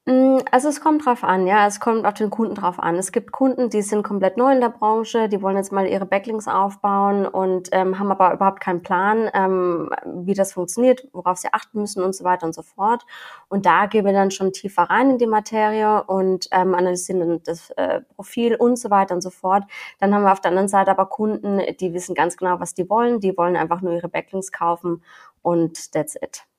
Mm, 0.07 0.39
also 0.49 0.67
es 0.69 0.81
kommt 0.81 1.05
drauf 1.05 1.23
an, 1.23 1.45
ja, 1.45 1.67
es 1.67 1.79
kommt 1.79 2.05
auf 2.07 2.15
den 2.15 2.31
Kunden 2.31 2.55
drauf 2.55 2.79
an. 2.79 2.95
Es 2.95 3.11
gibt 3.11 3.31
Kunden, 3.31 3.69
die 3.69 3.83
sind 3.83 4.01
komplett 4.01 4.35
neu 4.35 4.51
in 4.51 4.59
der 4.59 4.69
Branche, 4.69 5.29
die 5.29 5.43
wollen 5.43 5.57
jetzt 5.57 5.71
mal 5.71 5.85
ihre 5.85 6.07
Backlinks 6.07 6.47
aufbauen 6.47 7.27
und 7.27 7.69
ähm, 7.71 7.99
haben 7.99 8.09
aber 8.11 8.33
überhaupt 8.33 8.61
keinen 8.61 8.81
Plan, 8.81 9.29
ähm, 9.35 9.91
wie 10.03 10.33
das 10.33 10.53
funktioniert, 10.53 11.07
worauf 11.13 11.37
sie 11.37 11.49
achten 11.53 11.79
müssen 11.81 12.01
und 12.03 12.15
so 12.15 12.23
weiter 12.23 12.47
und 12.47 12.53
so 12.55 12.63
fort. 12.63 13.05
Und 13.47 13.67
da 13.67 13.85
gehen 13.85 14.03
wir 14.03 14.13
dann 14.13 14.31
schon 14.31 14.51
tiefer 14.53 14.83
rein 14.83 15.11
in 15.11 15.17
die 15.19 15.27
Materie 15.27 16.03
und 16.05 16.47
ähm, 16.51 16.73
analysieren 16.73 17.43
das 17.43 17.69
äh, 17.71 18.01
Profil 18.15 18.55
und 18.55 18.77
so 18.79 18.89
weiter 18.89 19.13
und 19.13 19.21
so 19.21 19.29
fort. 19.29 19.65
Dann 19.99 20.15
haben 20.15 20.23
wir 20.23 20.31
auf 20.31 20.41
der 20.41 20.49
anderen 20.49 20.67
Seite 20.67 20.89
aber 20.89 21.05
Kunden, 21.05 21.61
die 21.79 21.93
wissen 21.93 22.15
ganz 22.15 22.37
genau, 22.37 22.59
was 22.59 22.73
die 22.73 22.89
wollen. 22.89 23.19
Die 23.19 23.37
wollen 23.37 23.55
einfach 23.55 23.81
nur 23.81 23.93
ihre 23.93 24.09
Backlinks 24.09 24.51
kaufen 24.51 25.03
und 25.43 25.91
that's 25.91 26.15
it. 26.15 26.50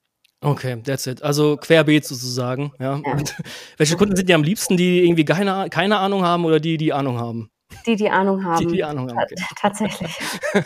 Okay, 0.43 0.83
that's 0.83 1.07
it. 1.07 1.23
Also 1.23 1.57
querbeet 1.57 2.05
sozusagen, 2.05 2.73
ja. 2.81 3.01
ja. 3.05 3.17
welche 3.77 3.97
Kunden 3.97 4.17
sind 4.17 4.29
dir 4.29 4.35
am 4.35 4.43
liebsten, 4.43 4.77
die 4.77 5.05
irgendwie 5.05 5.25
keine, 5.25 5.69
keine 5.71 5.99
Ahnung 5.99 6.25
haben 6.25 6.45
oder 6.45 6.59
die, 6.59 6.77
die 6.77 6.93
Ahnung 6.93 7.19
haben? 7.19 7.51
Die, 7.87 7.97
die 7.97 8.11
Ahnung 8.11 8.45
haben. 8.45 8.67
Die, 8.67 8.75
die 8.75 8.85
Ahnung 8.85 9.11
haben. 9.11 9.19
Okay. 9.19 9.35
Tatsächlich. 9.57 10.11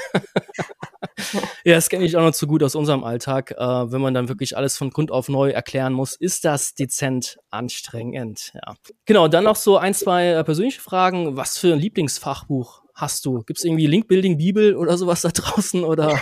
ja, 1.65 1.75
das 1.75 1.89
kenne 1.89 2.05
ich 2.05 2.17
auch 2.17 2.23
noch 2.23 2.33
zu 2.33 2.47
gut 2.47 2.63
aus 2.63 2.75
unserem 2.75 3.05
Alltag. 3.05 3.53
Äh, 3.53 3.57
wenn 3.59 4.01
man 4.01 4.15
dann 4.15 4.29
wirklich 4.29 4.57
alles 4.57 4.77
von 4.77 4.91
Grund 4.91 5.11
auf 5.11 5.29
neu 5.29 5.51
erklären 5.51 5.93
muss, 5.93 6.17
ist 6.17 6.45
das 6.45 6.75
dezent 6.75 7.39
anstrengend. 7.51 8.53
Ja. 8.55 8.75
Genau, 9.05 9.29
dann 9.29 9.45
noch 9.45 9.57
so 9.57 9.77
ein, 9.77 9.95
zwei 9.95 10.29
äh, 10.29 10.45
persönliche 10.45 10.81
Fragen. 10.81 11.37
Was 11.37 11.59
für 11.59 11.73
ein 11.73 11.79
Lieblingsfachbuch 11.79 12.83
hast 12.95 13.25
du? 13.27 13.43
Gibt 13.43 13.59
es 13.59 13.65
irgendwie 13.65 13.87
Linkbuilding, 13.87 14.39
Bibel 14.39 14.75
oder 14.75 14.97
sowas 14.97 15.23
da 15.23 15.29
draußen? 15.29 15.85
Oder? 15.85 16.19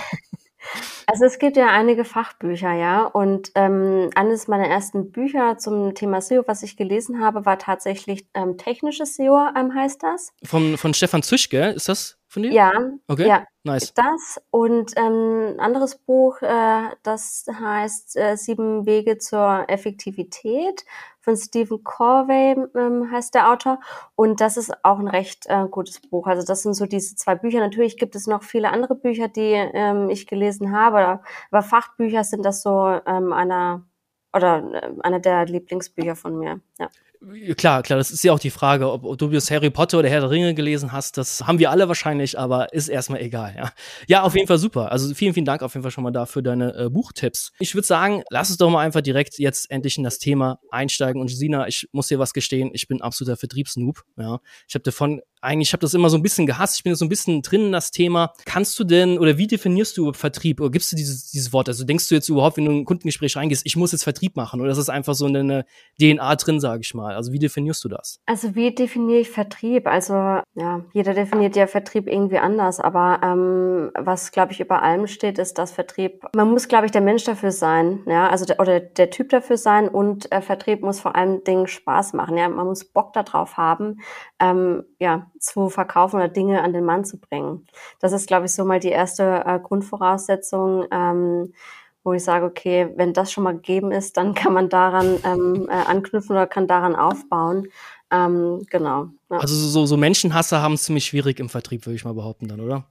Also 1.07 1.25
es 1.25 1.39
gibt 1.39 1.57
ja 1.57 1.69
einige 1.69 2.05
Fachbücher, 2.05 2.73
ja. 2.73 3.05
Und 3.05 3.53
ähm, 3.55 4.11
eines 4.15 4.49
meiner 4.49 4.67
ersten 4.67 5.13
Bücher 5.13 5.59
zum 5.59 5.95
Thema 5.95 6.21
SEO, 6.21 6.45
was 6.47 6.63
ich 6.63 6.77
gelesen 6.77 7.21
habe, 7.21 7.47
war 7.47 7.59
tatsächlich 7.59 8.27
ähm, 8.35 8.57
technisches 8.57 9.17
SEO, 9.17 9.49
ähm, 9.57 9.75
heißt 9.75 10.03
das. 10.03 10.33
Von, 10.45 10.77
von 10.77 10.95
Stefan 10.95 11.23
Züschke, 11.23 11.71
ist 11.71 11.89
das 11.89 12.19
von 12.29 12.43
dir? 12.43 12.53
Ja. 12.53 12.73
Okay. 13.07 13.29
Ja. 13.29 13.45
Nice. 13.67 13.95
Das 13.95 14.43
und 14.51 14.93
ähm, 14.97 15.55
ein 15.55 15.61
anderes 15.61 15.97
Buch, 15.97 16.43
äh, 16.43 16.83
das 17.03 17.47
heißt 17.49 18.17
äh, 18.17 18.37
Sieben 18.37 18.85
Wege 18.85 19.17
zur 19.17 19.65
Effektivität 19.69 20.85
von 21.25 21.37
Stephen 21.37 21.83
Corvey 21.83 22.55
ähm, 22.77 23.11
heißt 23.11 23.35
der 23.35 23.51
Autor. 23.51 23.81
Und 24.15 24.41
das 24.41 24.57
ist 24.57 24.73
auch 24.85 24.99
ein 24.99 25.09
recht 25.09 25.47
äh, 25.49 25.67
gutes 25.71 26.01
Buch. 26.01 26.27
Also 26.27 26.47
das 26.47 26.63
sind 26.63 26.75
so 26.75 26.87
diese 26.87 27.17
zwei 27.17 27.35
Bücher. 27.35 27.61
Natürlich 27.61 27.97
gibt 27.97 28.15
es 28.15 28.27
noch 28.27 28.43
viele 28.43 28.71
andere 28.71 28.95
Bücher, 28.95 29.29
die 29.29 29.53
ähm, 29.53 30.11
ich 30.11 30.27
gelesen 30.27 30.73
habe, 30.73 31.21
aber 31.51 31.63
Fachbücher 31.63 32.25
sind 32.25 32.45
das 32.45 32.63
so 32.63 33.01
ähm, 33.07 33.33
einer 33.33 33.85
oder 34.35 34.59
äh, 34.75 34.93
einer 35.01 35.21
der 35.21 35.47
Lieblingsbücher 35.47 36.15
von 36.15 36.39
mir. 36.39 36.61
Ja. 36.79 36.89
Klar, 37.57 37.83
klar, 37.83 37.99
das 37.99 38.11
ist 38.11 38.23
ja 38.23 38.33
auch 38.33 38.39
die 38.39 38.51
Frage, 38.51 38.91
ob, 38.91 39.19
du 39.19 39.29
das 39.29 39.51
Harry 39.51 39.71
Potter 39.71 39.99
oder 39.99 40.09
Herr 40.09 40.21
der 40.21 40.31
Ringe 40.31 40.55
gelesen 40.55 40.93
hast. 40.93 41.17
Das 41.17 41.47
haben 41.47 41.59
wir 41.59 41.71
alle 41.71 41.89
wahrscheinlich, 41.89 42.39
aber 42.39 42.73
ist 42.73 42.89
erstmal 42.89 43.21
egal, 43.21 43.55
ja. 43.57 43.73
Ja, 44.07 44.23
auf 44.23 44.35
jeden 44.35 44.47
Fall 44.47 44.59
super. 44.59 44.93
Also 44.93 45.15
vielen, 45.15 45.33
vielen 45.33 45.47
Dank 45.47 45.63
auf 45.63 45.75
jeden 45.75 45.83
Fall 45.83 45.91
schon 45.91 46.05
mal 46.05 46.11
da 46.11 46.27
für 46.27 46.43
deine 46.43 46.75
äh, 46.75 46.91
Buchtipps. 46.91 47.53
Ich 47.59 47.75
würde 47.75 47.87
sagen, 47.87 48.23
lass 48.31 48.51
uns 48.51 48.59
doch 48.59 48.71
mal 48.71 48.81
einfach 48.81 49.01
direkt 49.01 49.39
jetzt 49.39 49.71
endlich 49.71 49.97
in 49.97 50.05
das 50.05 50.19
Thema 50.19 50.61
einsteigen. 50.71 51.21
Und 51.21 51.29
Sina, 51.29 51.67
ich 51.67 51.89
muss 51.93 52.09
dir 52.09 52.19
was 52.19 52.33
gestehen, 52.35 52.71
ich 52.75 52.89
bin 52.89 53.01
absoluter 53.01 53.37
Vertriebsnoob, 53.37 54.03
ja. 54.17 54.41
Ich 54.69 54.75
habe 54.75 54.83
davon 54.83 55.23
eigentlich, 55.45 55.69
ich 55.69 55.73
habe 55.73 55.81
das 55.81 55.95
immer 55.95 56.11
so 56.11 56.17
ein 56.17 56.23
bisschen 56.23 56.47
gehasst. 56.47 56.77
Ich 56.77 56.85
bin 56.85 56.95
so 56.95 57.05
ein 57.05 57.09
bisschen 57.09 57.43
drin 57.43 57.67
in 57.67 57.73
das 57.73 57.91
Thema. 57.91 58.33
Kannst 58.45 58.79
du 58.79 58.85
denn 58.85 59.19
oder 59.19 59.39
wie 59.39 59.47
definierst 59.47 59.97
du 59.97 60.13
Vertrieb 60.13 60.61
oder 60.61 60.71
gibst 60.71 60.93
du 60.93 60.97
dieses, 60.97 61.31
dieses 61.31 61.53
Wort? 61.53 61.69
Also 61.69 61.85
denkst 61.85 62.09
du 62.09 62.15
jetzt 62.15 62.29
überhaupt, 62.29 62.57
wenn 62.57 62.65
du 62.65 62.71
in 62.73 62.79
ein 62.79 62.85
Kundengespräch 62.85 63.37
reingehst, 63.37 63.65
ich 63.65 63.77
muss 63.77 63.93
jetzt 63.93 64.05
Vertrieb 64.05 64.37
machen 64.37 64.61
oder 64.61 64.71
ist 64.71 64.79
das 64.79 64.89
einfach 64.89 65.15
so 65.15 65.27
eine 65.27 65.65
DNA 66.01 66.37
drin, 66.37 66.61
sage 66.61 66.81
ich 66.83 66.95
mal? 66.95 67.15
Also 67.15 67.33
wie 67.33 67.39
definierst 67.39 67.85
du 67.85 67.89
das? 67.89 68.21
Also 68.27 68.55
wie 68.55 68.75
definiere 68.75 69.21
ich 69.21 69.31
Vertrieb? 69.31 69.87
Also 69.87 70.15
ja, 70.15 70.85
jeder 70.93 71.15
definiert 71.15 71.57
ja 71.57 71.67
Vertrieb 71.67 72.09
irgendwie 72.09 72.39
anders, 72.39 72.81
aber 72.81 73.21
ähm, 73.23 73.91
was 73.95 74.33
glaube 74.33 74.53
ich 74.53 74.61
über 74.61 74.83
allem 74.83 75.07
steht, 75.07 75.39
ist, 75.39 75.59
dass 75.59 75.73
Vertrieb, 75.73 76.25
man 76.35 76.51
muss 76.51 76.69
glaube 76.69 76.87
ich 76.87 76.93
der 76.93 77.01
Mensch 77.01 77.25
dafür 77.25 77.53
sein, 77.53 78.01
ja, 78.07 78.29
also 78.29 78.45
der, 78.45 78.61
oder 78.61 78.81
der 78.81 79.11
Typ 79.11 79.29
dafür 79.31 79.57
sein 79.57 79.89
und 79.89 80.31
äh, 80.33 80.41
Vertrieb 80.41 80.83
muss 80.83 81.01
vor 81.01 81.17
allem 81.17 81.45
Dingen 81.45 81.67
Spaß 81.67 82.13
machen, 82.13 82.37
ja, 82.37 82.49
man 82.49 82.67
muss 82.67 82.85
Bock 82.85 83.13
darauf 83.13 83.57
haben, 83.57 84.01
ähm, 84.41 84.85
ja, 84.99 85.31
zu 85.39 85.69
verkaufen 85.69 86.17
oder 86.17 86.29
Dinge 86.29 86.63
an 86.63 86.73
den 86.73 86.85
Mann 86.85 87.05
zu 87.05 87.19
bringen. 87.19 87.67
Das 88.01 88.13
ist, 88.13 88.27
glaube 88.27 88.47
ich, 88.47 88.53
so 88.53 88.65
mal 88.65 88.81
die 88.81 88.89
erste 88.89 89.43
äh, 89.47 89.59
Grundvoraussetzung, 89.59 90.87
ähm, 90.91 91.53
wo 92.03 92.13
ich 92.13 92.23
sage, 92.23 92.45
okay, 92.45 92.91
wenn 92.97 93.13
das 93.13 93.33
schon 93.33 93.45
mal 93.45 93.55
gegeben 93.55 93.91
ist, 93.91 94.17
dann 94.17 94.35
kann 94.35 94.53
man 94.53 94.69
daran 94.69 95.19
ähm, 95.25 95.69
äh, 95.69 95.73
anknüpfen 95.73 96.33
oder 96.33 96.47
kann 96.47 96.67
daran 96.67 96.97
aufbauen. 96.97 97.69
Ähm, 98.11 98.65
genau. 98.71 99.09
Ja. 99.31 99.39
Also 99.39 99.55
so, 99.55 99.87
so 99.87 99.97
Menschenhasser 99.97 100.63
haben 100.63 100.75
es 100.75 100.85
ziemlich 100.85 101.07
schwierig 101.07 101.41
im 101.41 101.49
Vertrieb, 101.49 101.87
würde 101.87 101.97
ich 101.97 102.05
mal 102.05 102.15
behaupten 102.15 102.49
dann, 102.49 102.61
oder? 102.61 102.85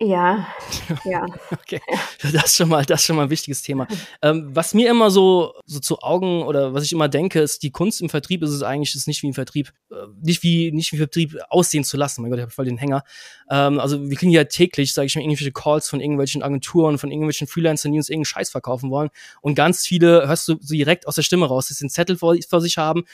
Ja, 0.00 0.48
ja. 1.04 1.24
okay, 1.52 1.80
das 2.20 2.46
ist 2.46 2.56
schon 2.56 2.68
mal, 2.68 2.84
das 2.84 3.00
ist 3.00 3.06
schon 3.06 3.14
mal 3.14 3.22
ein 3.22 3.30
wichtiges 3.30 3.62
Thema. 3.62 3.86
Ähm, 4.22 4.50
was 4.52 4.74
mir 4.74 4.90
immer 4.90 5.08
so, 5.08 5.54
so 5.66 5.78
zu 5.78 6.00
Augen 6.00 6.42
oder 6.42 6.74
was 6.74 6.82
ich 6.82 6.92
immer 6.92 7.08
denke, 7.08 7.40
ist, 7.40 7.62
die 7.62 7.70
Kunst 7.70 8.02
im 8.02 8.08
Vertrieb 8.08 8.42
ist 8.42 8.50
es 8.50 8.64
eigentlich, 8.64 8.96
ist 8.96 9.06
nicht 9.06 9.22
wie 9.22 9.28
im 9.28 9.34
Vertrieb, 9.34 9.72
äh, 9.92 9.94
nicht 10.20 10.42
wie, 10.42 10.72
nicht 10.72 10.92
wie 10.92 10.96
Vertrieb 10.96 11.38
aussehen 11.48 11.84
zu 11.84 11.96
lassen. 11.96 12.22
Mein 12.22 12.32
Gott, 12.32 12.38
ich 12.38 12.42
habe 12.42 12.52
voll 12.52 12.64
den 12.64 12.76
Hänger. 12.76 13.04
Ähm, 13.48 13.78
also 13.78 14.10
wir 14.10 14.16
kriegen 14.16 14.32
ja 14.32 14.42
täglich, 14.44 14.92
sage 14.92 15.06
ich 15.06 15.14
mal, 15.14 15.22
irgendwelche 15.22 15.52
Calls 15.52 15.88
von 15.88 16.00
irgendwelchen 16.00 16.42
Agenturen, 16.42 16.98
von 16.98 17.12
irgendwelchen 17.12 17.46
Freelancern, 17.46 17.92
die 17.92 17.98
uns 17.98 18.08
irgendeinen 18.08 18.24
Scheiß 18.24 18.50
verkaufen 18.50 18.90
wollen. 18.90 19.10
Und 19.42 19.54
ganz 19.54 19.86
viele 19.86 20.26
hörst 20.26 20.48
du 20.48 20.56
so 20.60 20.74
direkt 20.74 21.06
aus 21.06 21.14
der 21.14 21.22
Stimme 21.22 21.46
raus, 21.46 21.68
dass 21.68 21.78
sie 21.78 21.84
einen 21.84 21.90
Zettel 21.90 22.16
vor, 22.16 22.36
vor 22.48 22.60
sich 22.60 22.78
haben 22.78 23.04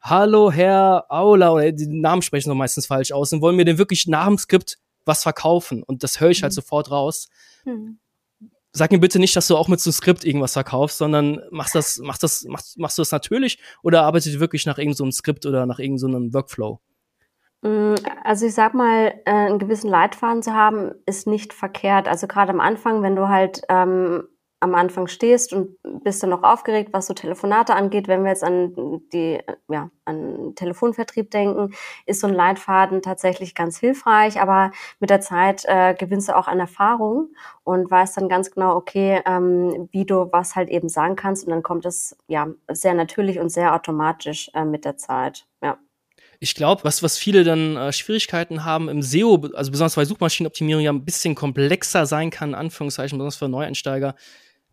Hallo 0.00 0.52
Herr 0.52 1.06
Aula, 1.08 1.50
oder 1.50 1.72
die 1.72 1.88
Namen 1.88 2.22
sprechen 2.22 2.50
noch 2.50 2.56
meistens 2.56 2.86
falsch 2.86 3.10
aus, 3.10 3.32
und 3.32 3.40
wollen 3.40 3.56
mir 3.56 3.64
denn 3.64 3.78
wirklich 3.78 4.06
nach 4.06 4.26
dem 4.26 4.38
Skript 4.38 4.78
was 5.08 5.24
verkaufen. 5.24 5.82
Und 5.82 6.04
das 6.04 6.20
höre 6.20 6.30
ich 6.30 6.42
halt 6.42 6.52
mhm. 6.52 6.56
sofort 6.56 6.92
raus. 6.92 7.28
Mhm. 7.64 7.98
Sag 8.72 8.92
mir 8.92 9.00
bitte 9.00 9.18
nicht, 9.18 9.34
dass 9.34 9.48
du 9.48 9.56
auch 9.56 9.66
mit 9.66 9.80
so 9.80 9.88
einem 9.88 9.94
Skript 9.94 10.24
irgendwas 10.24 10.52
verkaufst, 10.52 10.98
sondern 10.98 11.40
machst 11.50 11.74
das, 11.74 11.98
machst 11.98 12.22
das, 12.22 12.44
machst, 12.44 12.78
machst 12.78 12.98
du 12.98 13.02
das 13.02 13.10
natürlich 13.10 13.58
oder 13.82 14.04
arbeitest 14.04 14.36
du 14.36 14.40
wirklich 14.40 14.66
nach 14.66 14.78
irgendeinem 14.78 15.10
so 15.10 15.18
Skript 15.18 15.46
oder 15.46 15.66
nach 15.66 15.80
irgendeinem 15.80 16.28
so 16.28 16.34
Workflow? 16.34 16.80
Mm, 17.62 17.94
also 18.22 18.46
ich 18.46 18.54
sag 18.54 18.74
mal, 18.74 19.14
äh, 19.24 19.30
einen 19.30 19.58
gewissen 19.58 19.90
Leitfaden 19.90 20.42
zu 20.42 20.52
haben, 20.52 20.92
ist 21.06 21.26
nicht 21.26 21.52
verkehrt. 21.52 22.06
Also 22.06 22.26
gerade 22.28 22.52
am 22.52 22.60
Anfang, 22.60 23.02
wenn 23.02 23.16
du 23.16 23.28
halt 23.28 23.62
ähm, 23.68 24.28
am 24.60 24.74
Anfang 24.74 25.06
stehst 25.06 25.52
und 25.52 25.76
bist 26.02 26.22
dann 26.22 26.30
noch 26.30 26.42
aufgeregt, 26.42 26.90
was 26.92 27.06
so 27.06 27.14
Telefonate 27.14 27.74
angeht. 27.74 28.08
Wenn 28.08 28.24
wir 28.24 28.30
jetzt 28.30 28.42
an 28.42 29.00
die, 29.12 29.38
ja, 29.68 29.90
an 30.04 30.54
Telefonvertrieb 30.56 31.30
denken, 31.30 31.74
ist 32.06 32.20
so 32.20 32.26
ein 32.26 32.34
Leitfaden 32.34 33.02
tatsächlich 33.02 33.54
ganz 33.54 33.78
hilfreich. 33.78 34.40
Aber 34.40 34.72
mit 34.98 35.10
der 35.10 35.20
Zeit 35.20 35.64
äh, 35.66 35.94
gewinnst 35.94 36.28
du 36.28 36.36
auch 36.36 36.48
an 36.48 36.58
Erfahrung 36.58 37.28
und 37.62 37.90
weißt 37.90 38.16
dann 38.16 38.28
ganz 38.28 38.50
genau, 38.50 38.74
okay, 38.74 39.22
ähm, 39.26 39.88
wie 39.92 40.04
du 40.04 40.28
was 40.32 40.56
halt 40.56 40.70
eben 40.70 40.88
sagen 40.88 41.14
kannst. 41.14 41.44
Und 41.44 41.50
dann 41.50 41.62
kommt 41.62 41.86
es 41.86 42.16
ja 42.26 42.48
sehr 42.70 42.94
natürlich 42.94 43.38
und 43.38 43.50
sehr 43.50 43.74
automatisch 43.74 44.50
äh, 44.54 44.64
mit 44.64 44.84
der 44.84 44.96
Zeit. 44.96 45.46
Ja 45.62 45.78
ich 46.40 46.54
glaube, 46.54 46.84
was, 46.84 47.02
was 47.02 47.18
viele 47.18 47.44
dann 47.44 47.76
äh, 47.76 47.92
Schwierigkeiten 47.92 48.64
haben 48.64 48.88
im 48.88 49.02
SEO, 49.02 49.48
also 49.54 49.70
besonders 49.70 49.96
weil 49.96 50.06
Suchmaschinenoptimierung 50.06 50.82
ja 50.82 50.92
ein 50.92 51.04
bisschen 51.04 51.34
komplexer 51.34 52.06
sein 52.06 52.30
kann, 52.30 52.50
in 52.50 52.54
Anführungszeichen, 52.54 53.18
besonders 53.18 53.36
für 53.36 53.48
Neueinsteiger, 53.48 54.14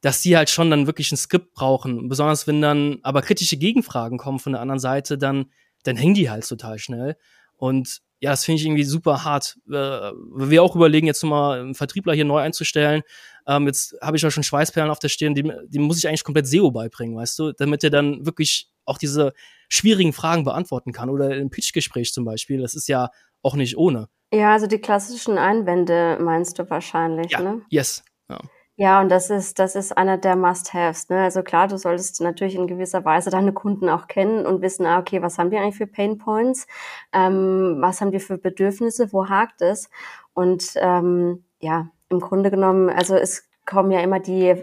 dass 0.02 0.22
die 0.22 0.38
halt 0.38 0.50
schon 0.50 0.70
dann 0.70 0.88
wirklich 0.88 1.12
ein 1.12 1.18
Skript 1.18 1.54
brauchen. 1.54 2.08
Besonders 2.10 2.48
wenn 2.48 2.62
dann 2.62 3.00
aber 3.04 3.22
kritische 3.22 3.58
Gegenfragen 3.58 4.18
kommen 4.18 4.40
von 4.40 4.54
der 4.54 4.62
anderen 4.62 4.80
Seite, 4.80 5.18
dann, 5.18 5.52
dann 5.84 5.98
hängen 5.98 6.14
die 6.14 6.30
halt 6.30 6.48
total 6.48 6.80
schnell. 6.80 7.16
Und 7.58 8.02
ja, 8.20 8.32
das 8.32 8.46
finde 8.46 8.62
ich 8.62 8.66
irgendwie 8.66 8.84
super 8.84 9.24
hart. 9.24 9.58
Äh, 9.68 9.72
wir 9.72 10.64
auch 10.64 10.76
überlegen, 10.76 11.08
jetzt 11.08 11.24
nochmal 11.24 11.60
einen 11.60 11.76
Vertriebler 11.76 12.14
hier 12.14 12.26
neu 12.26 12.40
einzustellen. 12.40 13.02
Ähm, 13.48 13.68
jetzt 13.68 13.96
habe 14.02 14.18
ich 14.18 14.24
ja 14.24 14.32
schon 14.32 14.44
Schweißperlen 14.44 14.90
auf 14.90 15.00
der 15.00 15.10
Stirn, 15.10 15.36
die, 15.36 15.80
muss 15.80 15.98
ich 15.98 16.08
eigentlich 16.08 16.24
komplett 16.24 16.48
SEO 16.48 16.72
beibringen, 16.72 17.16
weißt 17.16 17.38
du, 17.38 17.52
damit 17.52 17.84
er 17.84 17.90
dann 17.90 18.26
wirklich 18.26 18.70
auch 18.86 18.98
diese 18.98 19.34
schwierigen 19.70 20.14
Fragen 20.14 20.44
beantworten 20.44 20.92
kann. 20.92 21.10
Oder 21.10 21.36
im 21.36 21.50
Pitchgespräch 21.50 22.14
zum 22.14 22.26
Beispiel. 22.26 22.62
Das 22.62 22.74
ist 22.74 22.88
ja 22.88 23.10
auch 23.42 23.56
nicht 23.56 23.78
ohne. 23.78 24.08
Ja, 24.34 24.54
also 24.54 24.68
die 24.68 24.80
klassischen 24.80 25.38
Einwände 25.38 26.18
meinst 26.20 26.58
du 26.58 26.70
wahrscheinlich, 26.70 27.32
ja, 27.32 27.42
ne? 27.42 27.62
Yes. 27.70 28.04
Ja. 28.30 28.40
Ja, 28.78 29.00
und 29.00 29.08
das 29.10 29.30
ist, 29.30 29.58
das 29.60 29.76
ist 29.76 29.98
einer 29.98 30.18
der 30.18 30.36
Must-Haves. 30.36 31.08
Ne? 31.10 31.24
Also 31.24 31.44
klar, 31.44 31.68
du 31.70 31.78
solltest 31.78 32.20
natürlich 32.20 32.56
in 32.56 32.68
gewisser 32.68 33.06
Weise 33.06 33.30
deine 33.30 33.54
Kunden 33.54 33.88
auch 33.88 34.08
kennen 34.08 34.46
und 34.46 34.62
wissen, 34.62 34.86
ah, 34.86 35.00
okay, 35.00 35.22
was 35.22 35.38
haben 35.38 35.50
die 35.50 35.58
eigentlich 35.58 35.78
für 35.78 35.88
Pain 35.88 36.18
Points? 36.18 36.68
Ähm, 37.14 37.78
was 37.80 38.02
haben 38.02 38.12
die 38.12 38.20
für 38.20 38.38
Bedürfnisse? 38.38 39.14
Wo 39.14 39.30
hakt 39.30 39.62
es? 39.62 39.90
Und 40.34 40.74
ähm, 40.76 41.46
ja, 41.62 41.90
im 42.10 42.20
Grunde 42.20 42.52
genommen, 42.52 42.90
also 42.90 43.16
es 43.16 43.50
kommen 43.66 43.92
ja 43.92 44.02
immer 44.02 44.20
die 44.20 44.62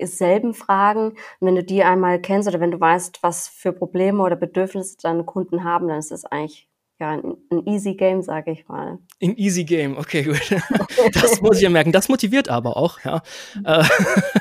selben 0.00 0.54
Fragen. 0.54 1.10
Und 1.10 1.16
wenn 1.40 1.56
du 1.56 1.64
die 1.64 1.82
einmal 1.82 2.20
kennst 2.20 2.48
oder 2.48 2.60
wenn 2.60 2.70
du 2.70 2.78
weißt, 2.80 3.22
was 3.24 3.48
für 3.48 3.72
Probleme 3.72 4.22
oder 4.22 4.36
Bedürfnisse 4.36 4.98
deine 5.02 5.24
Kunden 5.24 5.64
haben, 5.64 5.88
dann 5.88 5.98
ist 5.98 6.12
es 6.12 6.24
eigentlich 6.24 6.67
ja, 7.00 7.12
ein, 7.12 7.36
ein 7.50 7.66
easy 7.66 7.94
Game, 7.94 8.22
sage 8.22 8.50
ich 8.50 8.66
mal. 8.66 8.98
Ein 9.22 9.36
easy 9.36 9.64
Game, 9.64 9.96
okay, 9.96 10.24
gut. 10.24 10.40
Das 11.12 11.40
muss 11.40 11.56
ich 11.56 11.62
ja 11.62 11.70
merken. 11.70 11.92
Das 11.92 12.08
motiviert 12.08 12.48
aber 12.48 12.76
auch, 12.76 12.98
ja. 13.04 13.22
Äh, 13.64 13.84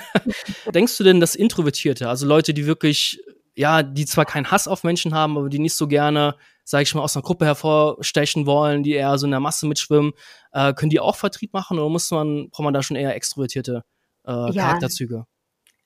denkst 0.73 0.97
du 0.97 1.03
denn, 1.03 1.19
dass 1.19 1.35
Introvertierte, 1.35 2.09
also 2.09 2.25
Leute, 2.25 2.53
die 2.53 2.65
wirklich, 2.65 3.21
ja, 3.55 3.83
die 3.83 4.05
zwar 4.05 4.25
keinen 4.25 4.49
Hass 4.49 4.67
auf 4.67 4.83
Menschen 4.83 5.13
haben, 5.13 5.37
aber 5.37 5.49
die 5.49 5.59
nicht 5.59 5.75
so 5.75 5.87
gerne, 5.87 6.35
sage 6.63 6.83
ich 6.83 6.95
mal, 6.95 7.01
aus 7.01 7.15
einer 7.15 7.23
Gruppe 7.23 7.45
hervorstechen 7.45 8.45
wollen, 8.45 8.83
die 8.83 8.93
eher 8.93 9.17
so 9.17 9.25
in 9.25 9.31
der 9.31 9.39
Masse 9.39 9.67
mitschwimmen, 9.67 10.13
äh, 10.51 10.73
können 10.73 10.89
die 10.89 10.99
auch 10.99 11.15
Vertrieb 11.15 11.53
machen 11.53 11.77
oder 11.77 11.89
muss 11.89 12.09
man, 12.09 12.49
braucht 12.49 12.63
man 12.63 12.73
da 12.73 12.81
schon 12.81 12.97
eher 12.97 13.15
extrovertierte 13.15 13.83
äh, 14.25 14.31
ja. 14.31 14.51
Charakterzüge? 14.51 15.25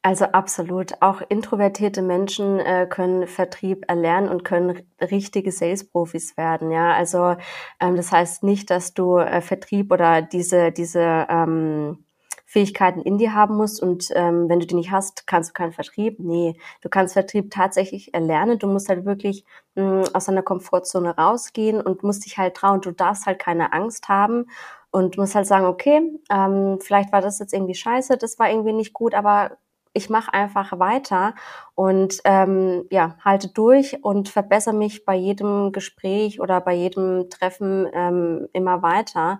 Also 0.03 0.25
absolut. 0.25 0.93
Auch 1.01 1.21
introvertierte 1.29 2.01
Menschen 2.01 2.59
äh, 2.59 2.87
können 2.89 3.27
Vertrieb 3.27 3.85
erlernen 3.87 4.29
und 4.29 4.43
können 4.43 4.81
richtige 4.99 5.51
Sales-Profis 5.51 6.37
werden. 6.37 6.71
Ja, 6.71 6.93
also 6.93 7.35
ähm, 7.79 7.95
das 7.95 8.11
heißt 8.11 8.41
nicht, 8.43 8.71
dass 8.71 8.95
du 8.95 9.17
äh, 9.17 9.41
Vertrieb 9.41 9.91
oder 9.91 10.23
diese 10.23 10.71
diese 10.71 11.27
ähm, 11.29 12.03
Fähigkeiten 12.47 13.01
in 13.01 13.17
dir 13.19 13.33
haben 13.35 13.55
musst 13.55 13.81
und 13.81 14.07
ähm, 14.15 14.49
wenn 14.49 14.59
du 14.59 14.65
die 14.65 14.75
nicht 14.75 14.91
hast, 14.91 15.27
kannst 15.27 15.51
du 15.51 15.53
keinen 15.53 15.71
Vertrieb. 15.71 16.19
Nee, 16.19 16.55
du 16.81 16.89
kannst 16.89 17.13
Vertrieb 17.13 17.51
tatsächlich 17.51 18.13
erlernen. 18.13 18.57
Du 18.59 18.67
musst 18.67 18.89
halt 18.89 19.05
wirklich 19.05 19.45
mh, 19.75 20.05
aus 20.13 20.25
deiner 20.25 20.41
Komfortzone 20.41 21.15
rausgehen 21.15 21.79
und 21.79 22.03
musst 22.03 22.25
dich 22.25 22.37
halt 22.39 22.55
trauen. 22.55 22.81
Du 22.81 22.91
darfst 22.91 23.25
halt 23.27 23.39
keine 23.39 23.71
Angst 23.71 24.09
haben 24.09 24.47
und 24.89 25.17
musst 25.17 25.35
halt 25.35 25.47
sagen, 25.47 25.65
okay, 25.65 26.01
ähm, 26.31 26.79
vielleicht 26.81 27.11
war 27.13 27.21
das 27.21 27.39
jetzt 27.39 27.53
irgendwie 27.53 27.75
scheiße, 27.75 28.17
das 28.17 28.39
war 28.39 28.49
irgendwie 28.49 28.73
nicht 28.73 28.93
gut, 28.93 29.13
aber 29.13 29.57
ich 29.93 30.09
mache 30.09 30.33
einfach 30.33 30.79
weiter 30.79 31.35
und 31.75 32.21
ähm, 32.23 32.85
ja, 32.91 33.17
halte 33.23 33.49
durch 33.49 34.03
und 34.03 34.29
verbessere 34.29 34.73
mich 34.73 35.05
bei 35.05 35.15
jedem 35.15 35.71
Gespräch 35.71 36.39
oder 36.39 36.61
bei 36.61 36.73
jedem 36.73 37.29
Treffen 37.29 37.87
ähm, 37.93 38.47
immer 38.53 38.81
weiter. 38.81 39.39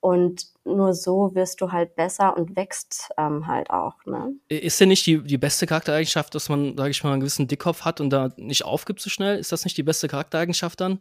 Und 0.00 0.46
nur 0.64 0.94
so 0.94 1.32
wirst 1.36 1.60
du 1.60 1.70
halt 1.70 1.94
besser 1.94 2.36
und 2.36 2.56
wächst 2.56 3.10
ähm, 3.16 3.46
halt 3.46 3.70
auch. 3.70 3.94
Ne? 4.04 4.34
Ist 4.48 4.80
denn 4.80 4.88
nicht 4.88 5.06
die, 5.06 5.22
die 5.22 5.38
beste 5.38 5.66
Charaktereigenschaft, 5.66 6.34
dass 6.34 6.48
man, 6.48 6.76
sage 6.76 6.90
ich 6.90 7.04
mal, 7.04 7.12
einen 7.12 7.20
gewissen 7.20 7.46
Dickkopf 7.46 7.82
hat 7.82 8.00
und 8.00 8.10
da 8.10 8.30
nicht 8.36 8.64
aufgibt 8.64 9.00
so 9.00 9.10
schnell? 9.10 9.38
Ist 9.38 9.52
das 9.52 9.64
nicht 9.64 9.76
die 9.76 9.84
beste 9.84 10.08
Charaktereigenschaft 10.08 10.80
dann? 10.80 10.98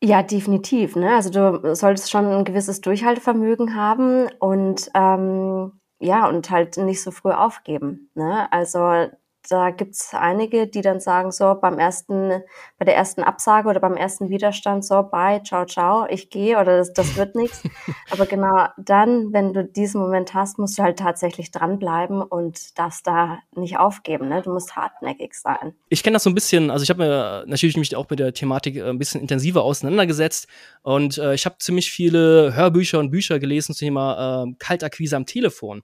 Ja, 0.00 0.22
definitiv. 0.22 0.94
Ne? 0.94 1.12
Also 1.14 1.30
du 1.30 1.74
solltest 1.74 2.10
schon 2.10 2.26
ein 2.26 2.44
gewisses 2.44 2.80
Durchhaltevermögen 2.80 3.74
haben 3.74 4.28
und 4.38 4.90
ähm, 4.94 5.72
ja, 6.04 6.28
und 6.28 6.50
halt 6.50 6.76
nicht 6.76 7.02
so 7.02 7.10
früh 7.10 7.32
aufgeben. 7.32 8.10
Ne? 8.14 8.50
Also 8.52 9.08
da 9.48 9.70
gibt's 9.70 10.14
einige, 10.14 10.66
die 10.66 10.80
dann 10.80 11.00
sagen, 11.00 11.32
so 11.32 11.54
beim 11.54 11.78
ersten, 11.78 12.42
bei 12.78 12.84
der 12.84 12.96
ersten 12.96 13.22
Absage 13.22 13.68
oder 13.68 13.80
beim 13.80 13.96
ersten 13.96 14.30
Widerstand, 14.30 14.84
so 14.84 15.02
bye, 15.02 15.42
ciao, 15.42 15.66
ciao, 15.66 16.06
ich 16.08 16.30
gehe 16.30 16.58
oder 16.58 16.78
das, 16.78 16.92
das 16.92 17.16
wird 17.16 17.34
nichts. 17.34 17.62
Aber 18.10 18.26
genau 18.26 18.68
dann, 18.78 19.32
wenn 19.32 19.52
du 19.52 19.64
diesen 19.64 20.00
Moment 20.00 20.34
hast, 20.34 20.58
musst 20.58 20.78
du 20.78 20.82
halt 20.82 20.98
tatsächlich 20.98 21.50
dranbleiben 21.50 22.22
und 22.22 22.78
darfst 22.78 23.06
da 23.06 23.40
nicht 23.54 23.78
aufgeben. 23.78 24.28
Ne? 24.28 24.42
Du 24.42 24.52
musst 24.52 24.76
hartnäckig 24.76 25.34
sein. 25.34 25.74
Ich 25.88 26.02
kenne 26.02 26.14
das 26.14 26.22
so 26.22 26.30
ein 26.30 26.34
bisschen, 26.34 26.70
also 26.70 26.82
ich 26.82 26.90
habe 26.90 27.04
mir 27.04 27.44
natürlich 27.46 27.76
mich 27.76 27.94
auch 27.96 28.08
mit 28.08 28.18
der 28.18 28.32
Thematik 28.32 28.76
äh, 28.76 28.88
ein 28.88 28.98
bisschen 28.98 29.20
intensiver 29.20 29.62
auseinandergesetzt 29.62 30.48
und 30.82 31.18
äh, 31.18 31.34
ich 31.34 31.44
habe 31.46 31.56
ziemlich 31.58 31.90
viele 31.90 32.54
Hörbücher 32.54 32.98
und 32.98 33.10
Bücher 33.10 33.38
gelesen 33.38 33.74
zum 33.74 33.86
Thema 33.86 34.44
äh, 34.44 34.54
Kaltakquise 34.58 35.16
am 35.16 35.26
Telefon. 35.26 35.82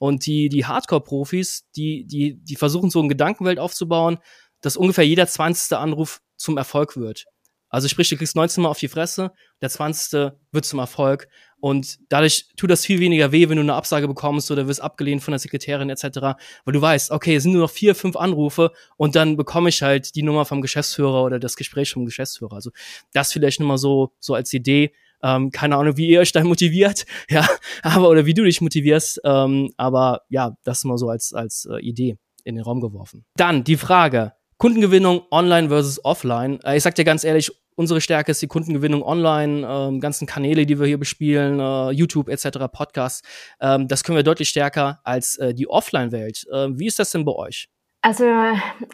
Und 0.00 0.24
die, 0.24 0.48
die 0.48 0.64
Hardcore-Profis, 0.64 1.68
die, 1.76 2.06
die, 2.06 2.42
die 2.42 2.56
versuchen 2.56 2.88
so 2.88 3.00
eine 3.00 3.08
Gedankenwelt 3.08 3.58
aufzubauen, 3.58 4.18
dass 4.62 4.78
ungefähr 4.78 5.06
jeder 5.06 5.26
20. 5.26 5.76
Anruf 5.76 6.22
zum 6.38 6.56
Erfolg 6.56 6.96
wird. 6.96 7.26
Also 7.68 7.86
sprich, 7.86 8.08
du 8.08 8.16
kriegst 8.16 8.34
19 8.34 8.62
Mal 8.62 8.70
auf 8.70 8.78
die 8.78 8.88
Fresse, 8.88 9.30
der 9.60 9.68
20. 9.68 10.32
wird 10.52 10.64
zum 10.64 10.78
Erfolg. 10.78 11.28
Und 11.60 11.98
dadurch 12.08 12.48
tut 12.56 12.70
das 12.70 12.86
viel 12.86 12.98
weniger 12.98 13.30
weh, 13.30 13.50
wenn 13.50 13.56
du 13.56 13.62
eine 13.62 13.74
Absage 13.74 14.08
bekommst 14.08 14.50
oder 14.50 14.66
wirst 14.66 14.80
abgelehnt 14.80 15.22
von 15.22 15.32
der 15.32 15.38
Sekretärin 15.38 15.90
etc., 15.90 16.18
weil 16.64 16.72
du 16.72 16.80
weißt, 16.80 17.10
okay, 17.10 17.36
es 17.36 17.42
sind 17.42 17.52
nur 17.52 17.60
noch 17.60 17.70
vier, 17.70 17.94
fünf 17.94 18.16
Anrufe 18.16 18.72
und 18.96 19.16
dann 19.16 19.36
bekomme 19.36 19.68
ich 19.68 19.82
halt 19.82 20.14
die 20.14 20.22
Nummer 20.22 20.46
vom 20.46 20.62
Geschäftsführer 20.62 21.22
oder 21.24 21.38
das 21.38 21.56
Gespräch 21.56 21.92
vom 21.92 22.06
Geschäftsführer. 22.06 22.54
Also 22.54 22.70
das 23.12 23.34
vielleicht 23.34 23.60
nochmal 23.60 23.76
so, 23.76 24.14
so 24.18 24.32
als 24.32 24.50
Idee, 24.54 24.94
ähm, 25.22 25.50
keine 25.50 25.76
Ahnung, 25.76 25.96
wie 25.96 26.08
ihr 26.08 26.20
euch 26.20 26.32
da 26.32 26.42
motiviert, 26.44 27.04
ja, 27.30 27.46
aber 27.82 28.08
oder 28.08 28.26
wie 28.26 28.34
du 28.34 28.44
dich 28.44 28.60
motivierst. 28.60 29.20
Ähm, 29.24 29.72
aber 29.76 30.22
ja, 30.28 30.56
das 30.64 30.84
mal 30.84 30.98
so 30.98 31.08
als, 31.08 31.32
als 31.32 31.68
äh, 31.70 31.80
Idee 31.80 32.16
in 32.44 32.54
den 32.54 32.64
Raum 32.64 32.80
geworfen. 32.80 33.24
Dann 33.36 33.64
die 33.64 33.76
Frage: 33.76 34.32
Kundengewinnung 34.58 35.22
online 35.30 35.68
versus 35.68 36.04
offline. 36.04 36.60
Äh, 36.64 36.76
ich 36.76 36.82
sag 36.82 36.94
dir 36.94 37.04
ganz 37.04 37.24
ehrlich, 37.24 37.50
unsere 37.80 38.00
Stärke 38.00 38.32
ist 38.32 38.42
die 38.42 38.46
Kundengewinnung 38.46 39.02
online, 39.02 39.66
ähm, 39.66 40.00
ganzen 40.00 40.26
Kanäle, 40.26 40.66
die 40.66 40.78
wir 40.78 40.86
hier 40.86 40.98
bespielen, 40.98 41.60
äh, 41.60 41.90
YouTube 41.90 42.28
etc., 42.28 42.66
Podcasts. 42.70 43.22
Ähm, 43.60 43.88
das 43.88 44.04
können 44.04 44.16
wir 44.16 44.22
deutlich 44.22 44.50
stärker 44.50 45.00
als 45.02 45.38
äh, 45.38 45.54
die 45.54 45.68
Offline-Welt. 45.68 46.46
Äh, 46.52 46.68
wie 46.72 46.86
ist 46.86 46.98
das 46.98 47.10
denn 47.10 47.24
bei 47.24 47.32
euch? 47.32 47.68
Also 48.02 48.24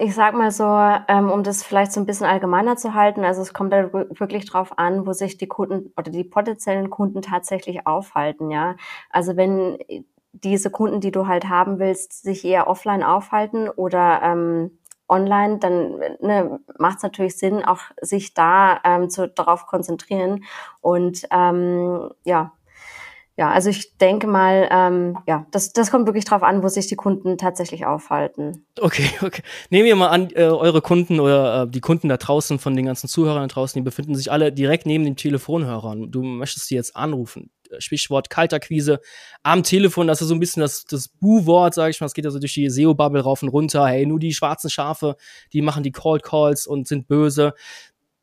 ich 0.00 0.14
sag 0.16 0.34
mal 0.34 0.50
so, 0.50 0.64
ähm, 1.08 1.30
um 1.30 1.44
das 1.44 1.62
vielleicht 1.62 1.92
so 1.92 2.00
ein 2.00 2.06
bisschen 2.06 2.26
allgemeiner 2.26 2.76
zu 2.76 2.92
halten, 2.94 3.24
also 3.24 3.40
es 3.40 3.54
kommt 3.54 3.72
da 3.72 3.92
wirklich 3.92 4.46
drauf 4.46 4.78
an, 4.78 5.06
wo 5.06 5.12
sich 5.12 5.38
die 5.38 5.46
Kunden 5.46 5.92
oder 5.96 6.10
die 6.10 6.24
potenziellen 6.24 6.90
Kunden 6.90 7.22
tatsächlich 7.22 7.86
aufhalten, 7.86 8.50
ja. 8.50 8.74
Also 9.10 9.36
wenn 9.36 9.78
diese 10.32 10.70
Kunden, 10.70 11.00
die 11.00 11.12
du 11.12 11.28
halt 11.28 11.48
haben 11.48 11.78
willst, 11.78 12.22
sich 12.24 12.44
eher 12.44 12.66
offline 12.66 13.04
aufhalten 13.04 13.68
oder 13.68 14.20
ähm, 14.24 14.76
online, 15.08 15.58
dann 15.58 15.98
ne, 16.20 16.58
macht 16.78 16.96
es 16.96 17.02
natürlich 17.04 17.38
Sinn, 17.38 17.64
auch 17.64 17.82
sich 18.00 18.34
da 18.34 18.80
ähm, 18.84 19.08
zu, 19.08 19.28
darauf 19.28 19.66
konzentrieren 19.66 20.44
und 20.80 21.28
ähm, 21.30 22.10
ja, 22.24 22.52
ja, 23.38 23.50
also 23.50 23.68
ich 23.68 23.96
denke 23.98 24.26
mal, 24.26 24.66
ähm, 24.70 25.18
ja, 25.26 25.46
das, 25.50 25.72
das 25.72 25.90
kommt 25.90 26.06
wirklich 26.06 26.24
drauf 26.24 26.42
an, 26.42 26.62
wo 26.62 26.68
sich 26.68 26.86
die 26.86 26.96
Kunden 26.96 27.36
tatsächlich 27.36 27.84
aufhalten. 27.84 28.64
Okay, 28.80 29.10
okay. 29.22 29.42
Nehmen 29.68 29.84
wir 29.84 29.96
mal 29.96 30.08
an, 30.08 30.30
äh, 30.30 30.44
eure 30.44 30.80
Kunden 30.80 31.20
oder 31.20 31.62
äh, 31.62 31.68
die 31.68 31.80
Kunden 31.80 32.08
da 32.08 32.16
draußen 32.16 32.58
von 32.58 32.74
den 32.74 32.86
ganzen 32.86 33.08
Zuhörern 33.08 33.46
da 33.46 33.54
draußen, 33.54 33.78
die 33.78 33.84
befinden 33.84 34.14
sich 34.14 34.32
alle 34.32 34.52
direkt 34.52 34.86
neben 34.86 35.04
den 35.04 35.16
Telefonhörern. 35.16 36.10
Du 36.10 36.22
möchtest 36.22 36.68
sie 36.68 36.76
jetzt 36.76 36.96
anrufen. 36.96 37.50
Stichwort 37.78 38.30
Kalterquise 38.30 39.00
am 39.42 39.64
Telefon, 39.64 40.06
das 40.06 40.22
ist 40.22 40.28
so 40.28 40.34
ein 40.34 40.40
bisschen 40.40 40.60
das, 40.60 40.84
das 40.84 41.08
Bu-Wort, 41.08 41.74
sage 41.74 41.90
ich 41.90 42.00
mal. 42.00 42.06
Es 42.06 42.14
geht 42.14 42.24
also 42.24 42.38
durch 42.38 42.54
die 42.54 42.70
SEO-Bubble 42.70 43.20
rauf 43.20 43.42
und 43.42 43.48
runter. 43.48 43.86
Hey, 43.86 44.06
nur 44.06 44.20
die 44.20 44.32
schwarzen 44.32 44.70
Schafe, 44.70 45.16
die 45.52 45.62
machen 45.62 45.82
die 45.82 45.92
Cold 45.92 46.22
Calls 46.22 46.66
und 46.66 46.86
sind 46.86 47.08
böse 47.08 47.54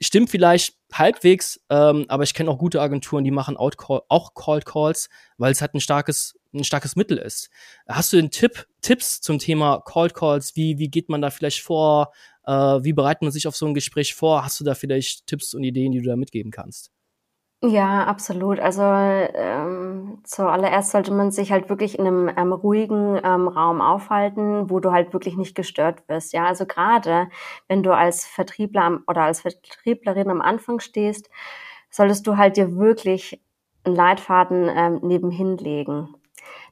stimmt 0.03 0.29
vielleicht 0.29 0.75
halbwegs, 0.91 1.60
ähm, 1.69 2.05
aber 2.07 2.24
ich 2.24 2.33
kenne 2.33 2.50
auch 2.50 2.57
gute 2.57 2.81
Agenturen, 2.81 3.24
die 3.24 3.31
machen 3.31 3.57
Outcall, 3.57 4.01
auch 4.10 4.33
Cold 4.33 4.65
Calls, 4.65 5.10
weil 5.38 5.51
es 5.51 5.62
halt 5.62 5.74
ein 5.74 5.79
starkes 5.79 6.36
ein 6.53 6.63
starkes 6.63 6.95
Mittel 6.95 7.17
ist. 7.17 7.50
Hast 7.88 8.13
du 8.13 8.17
den 8.17 8.31
Tipp, 8.31 8.67
Tipps 8.81 9.22
zum 9.22 9.39
Thema 9.39 9.81
Cold 9.86 10.13
Calls? 10.13 10.55
Wie, 10.55 10.77
wie 10.77 10.89
geht 10.89 11.10
man 11.10 11.22
da 11.22 11.29
vielleicht 11.29 11.62
vor? 11.62 12.13
Äh, 12.45 12.51
wie 12.51 12.93
bereitet 12.93 13.24
man 13.24 13.31
sich 13.31 13.48
auf 13.48 13.55
so 13.55 13.65
ein 13.65 13.74
Gespräch 13.74 14.13
vor? 14.13 14.45
Hast 14.45 14.60
du 14.60 14.63
da 14.63 14.75
vielleicht 14.75 15.27
Tipps 15.27 15.53
und 15.53 15.63
Ideen, 15.63 15.91
die 15.91 16.01
du 16.01 16.10
da 16.10 16.15
mitgeben 16.15 16.51
kannst? 16.51 16.91
Ja, 17.65 18.03
absolut. 18.03 18.60
Also 18.60 18.82
ähm, 18.84 20.20
zuallererst 20.25 20.91
sollte 20.91 21.13
man 21.13 21.32
sich 21.32 21.50
halt 21.53 21.70
wirklich 21.70 21.98
in 21.98 22.05
einem 22.05 22.29
ähm, 22.36 22.51
ruhigen 22.51 23.17
ähm, 23.24 23.48
Raum 23.48 23.79
aufhalten, 23.79 24.70
wo 24.70 24.82
du 24.82 24.91
halt 24.91 25.13
wirklich 25.13 25.38
nicht 25.38 25.55
gestört 25.55 26.03
wirst. 26.10 26.34
Ja, 26.34 26.46
also 26.46 26.65
gerade 26.65 27.29
wenn 27.70 27.82
du 27.82 27.96
als 27.96 28.25
Vertriebler 28.25 28.84
am, 28.84 29.03
oder 29.08 29.22
als 29.24 29.39
Vertrieblerin 29.41 30.29
am 30.29 30.41
Anfang 30.41 30.82
stehst, 30.82 31.29
solltest 31.89 32.27
du 32.27 32.36
halt 32.36 32.58
dir 32.58 32.75
wirklich 32.75 33.41
einen 33.86 33.96
Leitfaden 33.96 34.70
ähm, 34.75 35.00
nebenhin 35.01 35.58
legen. 35.58 36.13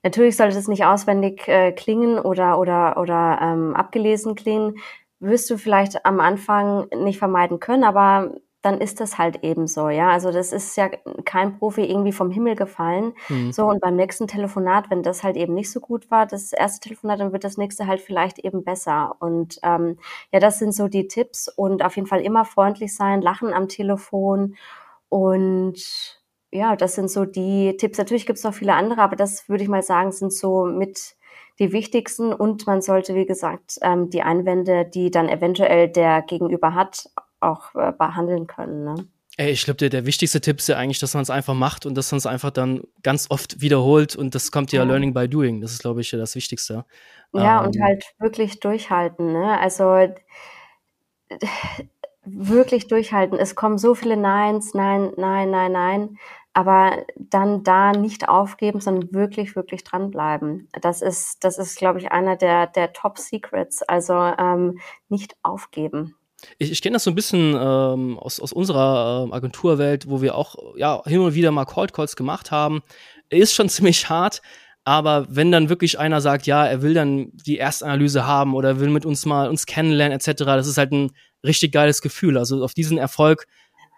Natürlich 0.04 0.38
sollte 0.38 0.58
es 0.58 0.68
nicht 0.68 0.86
auswendig 0.86 1.48
äh, 1.48 1.72
klingen 1.72 2.20
oder 2.20 2.60
oder 2.60 2.98
oder 2.98 3.40
ähm, 3.42 3.76
abgelesen 3.76 4.36
klingen. 4.36 4.76
Wirst 5.20 5.50
du 5.50 5.58
vielleicht 5.58 6.06
am 6.06 6.20
Anfang 6.20 6.88
nicht 6.96 7.20
vermeiden 7.20 7.60
können, 7.60 7.84
aber 7.86 8.32
dann 8.62 8.80
ist 8.80 9.00
das 9.00 9.18
halt 9.18 9.44
eben 9.44 9.68
so, 9.68 9.90
ja. 9.90 10.10
Also 10.12 10.32
das 10.32 10.54
ist 10.54 10.76
ja 10.78 10.90
kein 11.26 11.58
Profi 11.58 11.84
irgendwie 11.84 12.12
vom 12.12 12.32
Himmel 12.32 12.56
gefallen. 12.56 13.14
Mhm. 13.30 13.52
So, 13.52 13.66
und 13.66 13.82
beim 13.82 13.96
nächsten 13.96 14.28
Telefonat, 14.28 14.90
wenn 14.90 15.04
das 15.04 15.24
halt 15.24 15.36
eben 15.38 15.54
nicht 15.54 15.72
so 15.72 15.80
gut 15.80 16.12
war, 16.12 16.26
das 16.26 16.54
erste 16.54 16.80
Telefonat, 16.80 17.20
dann 17.20 17.34
wird 17.34 17.44
das 17.44 17.58
nächste 17.58 17.88
halt 17.88 18.02
vielleicht 18.02 18.40
eben 18.40 18.64
besser. 18.64 19.16
Und 19.20 19.60
ähm, 19.64 19.98
ja, 20.32 20.40
das 20.40 20.60
sind 20.60 20.74
so 20.74 20.88
die 20.88 21.08
Tipps 21.08 21.48
und 21.48 21.84
auf 21.84 21.96
jeden 21.96 22.08
Fall 22.08 22.22
immer 22.22 22.46
freundlich 22.46 22.96
sein, 22.96 23.22
lachen 23.22 23.54
am 23.54 23.68
Telefon 23.68 24.56
und 25.10 26.22
ja, 26.52 26.76
das 26.76 26.96
sind 26.96 27.10
so 27.10 27.26
die 27.26 27.76
Tipps. 27.78 27.98
Natürlich 27.98 28.26
gibt 28.26 28.38
es 28.38 28.44
noch 28.44 28.54
viele 28.54 28.74
andere, 28.74 29.02
aber 29.02 29.16
das 29.16 29.50
würde 29.50 29.64
ich 29.64 29.70
mal 29.70 29.84
sagen, 29.84 30.12
sind 30.12 30.34
so 30.34 30.66
mit 30.66 31.16
die 31.60 31.72
wichtigsten 31.72 32.34
und 32.34 32.66
man 32.68 32.82
sollte, 32.82 33.16
wie 33.16 33.26
gesagt, 33.26 33.78
ähm, 33.82 34.10
die 34.10 34.22
Einwände, 34.22 34.86
die 34.86 35.12
dann 35.12 35.30
eventuell 35.30 35.90
der 35.90 36.22
Gegenüber 36.22 36.74
hat, 36.74 37.10
auch 37.42 37.76
äh, 37.76 37.92
behandeln 37.92 38.48
können. 38.48 38.84
Ne? 38.84 38.96
Ey, 39.38 39.52
ich 39.52 39.64
glaube, 39.64 39.78
der, 39.78 39.90
der 39.90 40.06
wichtigste 40.06 40.42
Tipp 40.42 40.60
ist 40.60 40.68
ja 40.68 40.78
eigentlich, 40.78 41.00
dass 41.00 41.14
man 41.14 41.24
es 41.24 41.30
einfach 41.30 41.54
macht 41.54 41.86
und 41.86 41.96
dass 41.96 42.12
man 42.12 42.18
es 42.18 42.26
einfach 42.26 42.52
dann 42.52 42.82
ganz 43.02 43.28
oft 43.30 43.62
wiederholt 43.62 44.16
und 44.16 44.36
das 44.36 44.52
kommt 44.52 44.72
ja, 44.72 44.82
ja. 44.82 44.88
Learning 44.88 45.14
by 45.14 45.28
Doing. 45.28 45.62
Das 45.62 45.72
ist, 45.72 45.82
glaube 45.82 46.02
ich, 46.02 46.12
das 46.12 46.36
Wichtigste. 46.36 46.86
Ja, 47.34 47.60
ähm, 47.60 47.68
und 47.68 47.82
halt 47.82 48.06
wirklich 48.20 48.60
durchhalten. 48.60 49.32
Ne? 49.32 49.60
Also 49.60 50.10
wirklich 52.26 52.88
durchhalten. 52.88 53.40
Es 53.40 53.56
kommen 53.56 53.78
so 53.78 53.96
viele 53.96 54.18
Neins, 54.18 54.74
nein, 54.74 55.12
nein, 55.18 55.50
nein, 55.50 55.72
nein. 55.72 56.18
Aber 56.54 57.06
dann 57.16 57.64
da 57.64 57.94
nicht 57.94 58.28
aufgeben, 58.28 58.82
sondern 58.82 59.14
wirklich, 59.14 59.56
wirklich 59.56 59.86
dranbleiben. 59.86 60.68
Das 60.82 61.02
ist, 61.02 61.46
das 61.46 61.58
ist, 61.58 61.78
glaube 61.78 62.00
ich, 62.00 62.12
einer 62.12 62.36
der, 62.36 62.68
der 62.68 62.92
Top 62.92 63.18
Secrets. 63.18 63.82
Also 63.84 64.14
ähm, 64.14 64.80
nicht 65.08 65.38
aufgeben. 65.44 66.16
Ich, 66.58 66.72
ich 66.72 66.82
kenne 66.82 66.94
das 66.94 67.04
so 67.04 67.12
ein 67.12 67.16
bisschen 67.16 67.56
ähm, 67.60 68.18
aus, 68.20 68.40
aus 68.40 68.54
unserer 68.54 69.28
äh, 69.30 69.34
Agenturwelt, 69.34 70.10
wo 70.10 70.22
wir 70.22 70.36
auch 70.36 70.56
ja, 70.76 71.02
hin 71.06 71.20
und 71.20 71.34
wieder 71.34 71.52
mal 71.52 71.66
Cold 71.66 71.94
Calls 71.94 72.16
gemacht 72.16 72.52
haben. 72.52 72.82
Ist 73.30 73.54
schon 73.54 73.70
ziemlich 73.70 74.10
hart, 74.10 74.42
aber 74.84 75.28
wenn 75.30 75.52
dann 75.52 75.70
wirklich 75.70 76.00
einer 76.00 76.22
sagt, 76.22 76.48
ja, 76.48 76.66
er 76.66 76.82
will 76.82 76.94
dann 76.94 77.32
die 77.46 77.58
Erstanalyse 77.58 78.26
haben 78.26 78.56
oder 78.56 78.80
will 78.80 78.90
mit 78.90 79.06
uns 79.06 79.26
mal 79.26 79.50
uns 79.50 79.66
kennenlernen 79.66 80.18
etc., 80.18 80.44
das 80.46 80.68
ist 80.68 80.78
halt 80.78 80.92
ein 80.92 81.12
richtig 81.46 81.72
geiles 81.72 82.02
Gefühl. 82.02 82.38
Also 82.38 82.64
auf 82.64 82.74
diesen 82.74 82.98
Erfolg 82.98 83.48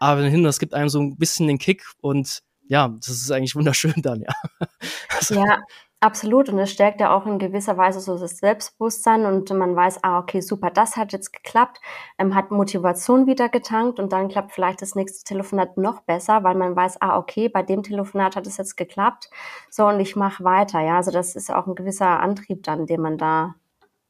aber 0.03 0.23
hin, 0.23 0.43
das 0.43 0.59
gibt 0.59 0.73
einem 0.73 0.89
so 0.89 0.99
ein 0.99 1.15
bisschen 1.15 1.47
den 1.47 1.57
Kick 1.57 1.85
und 2.01 2.39
ja, 2.67 2.89
das 2.99 3.07
ist 3.07 3.31
eigentlich 3.31 3.55
wunderschön 3.55 3.93
dann, 3.97 4.21
ja. 4.21 4.33
Also, 5.09 5.35
ja, 5.35 5.59
Absolut 6.03 6.49
und 6.49 6.59
es 6.59 6.69
stärkt 6.69 6.99
ja 6.99 7.15
auch 7.15 7.25
in 7.25 7.39
gewisser 7.39 7.77
Weise 7.77 8.01
so 8.01 8.17
das 8.17 8.37
Selbstbewusstsein 8.39 9.25
und 9.25 9.49
man 9.51 9.73
weiß, 9.73 10.03
ah, 10.03 10.19
okay, 10.19 10.41
super, 10.41 10.69
das 10.69 10.97
hat 10.97 11.13
jetzt 11.13 11.31
geklappt, 11.31 11.79
ähm, 12.17 12.35
hat 12.35 12.51
Motivation 12.51 13.25
wieder 13.25 13.47
getankt 13.47 13.99
und 14.01 14.11
dann 14.11 14.27
klappt 14.27 14.51
vielleicht 14.51 14.81
das 14.81 14.95
nächste 14.95 15.23
Telefonat 15.23 15.77
noch 15.77 16.01
besser, 16.01 16.43
weil 16.43 16.55
man 16.55 16.75
weiß, 16.75 17.01
ah, 17.01 17.17
okay, 17.17 17.47
bei 17.47 17.63
dem 17.63 17.83
Telefonat 17.83 18.35
hat 18.35 18.45
es 18.47 18.57
jetzt 18.57 18.75
geklappt, 18.75 19.29
so 19.69 19.85
und 19.87 20.01
ich 20.01 20.17
mache 20.17 20.43
weiter, 20.43 20.81
ja, 20.81 20.97
also 20.97 21.11
das 21.11 21.37
ist 21.37 21.49
auch 21.49 21.67
ein 21.67 21.75
gewisser 21.75 22.19
Antrieb 22.19 22.63
dann, 22.63 22.85
den 22.85 22.99
man 22.99 23.17
da 23.17 23.55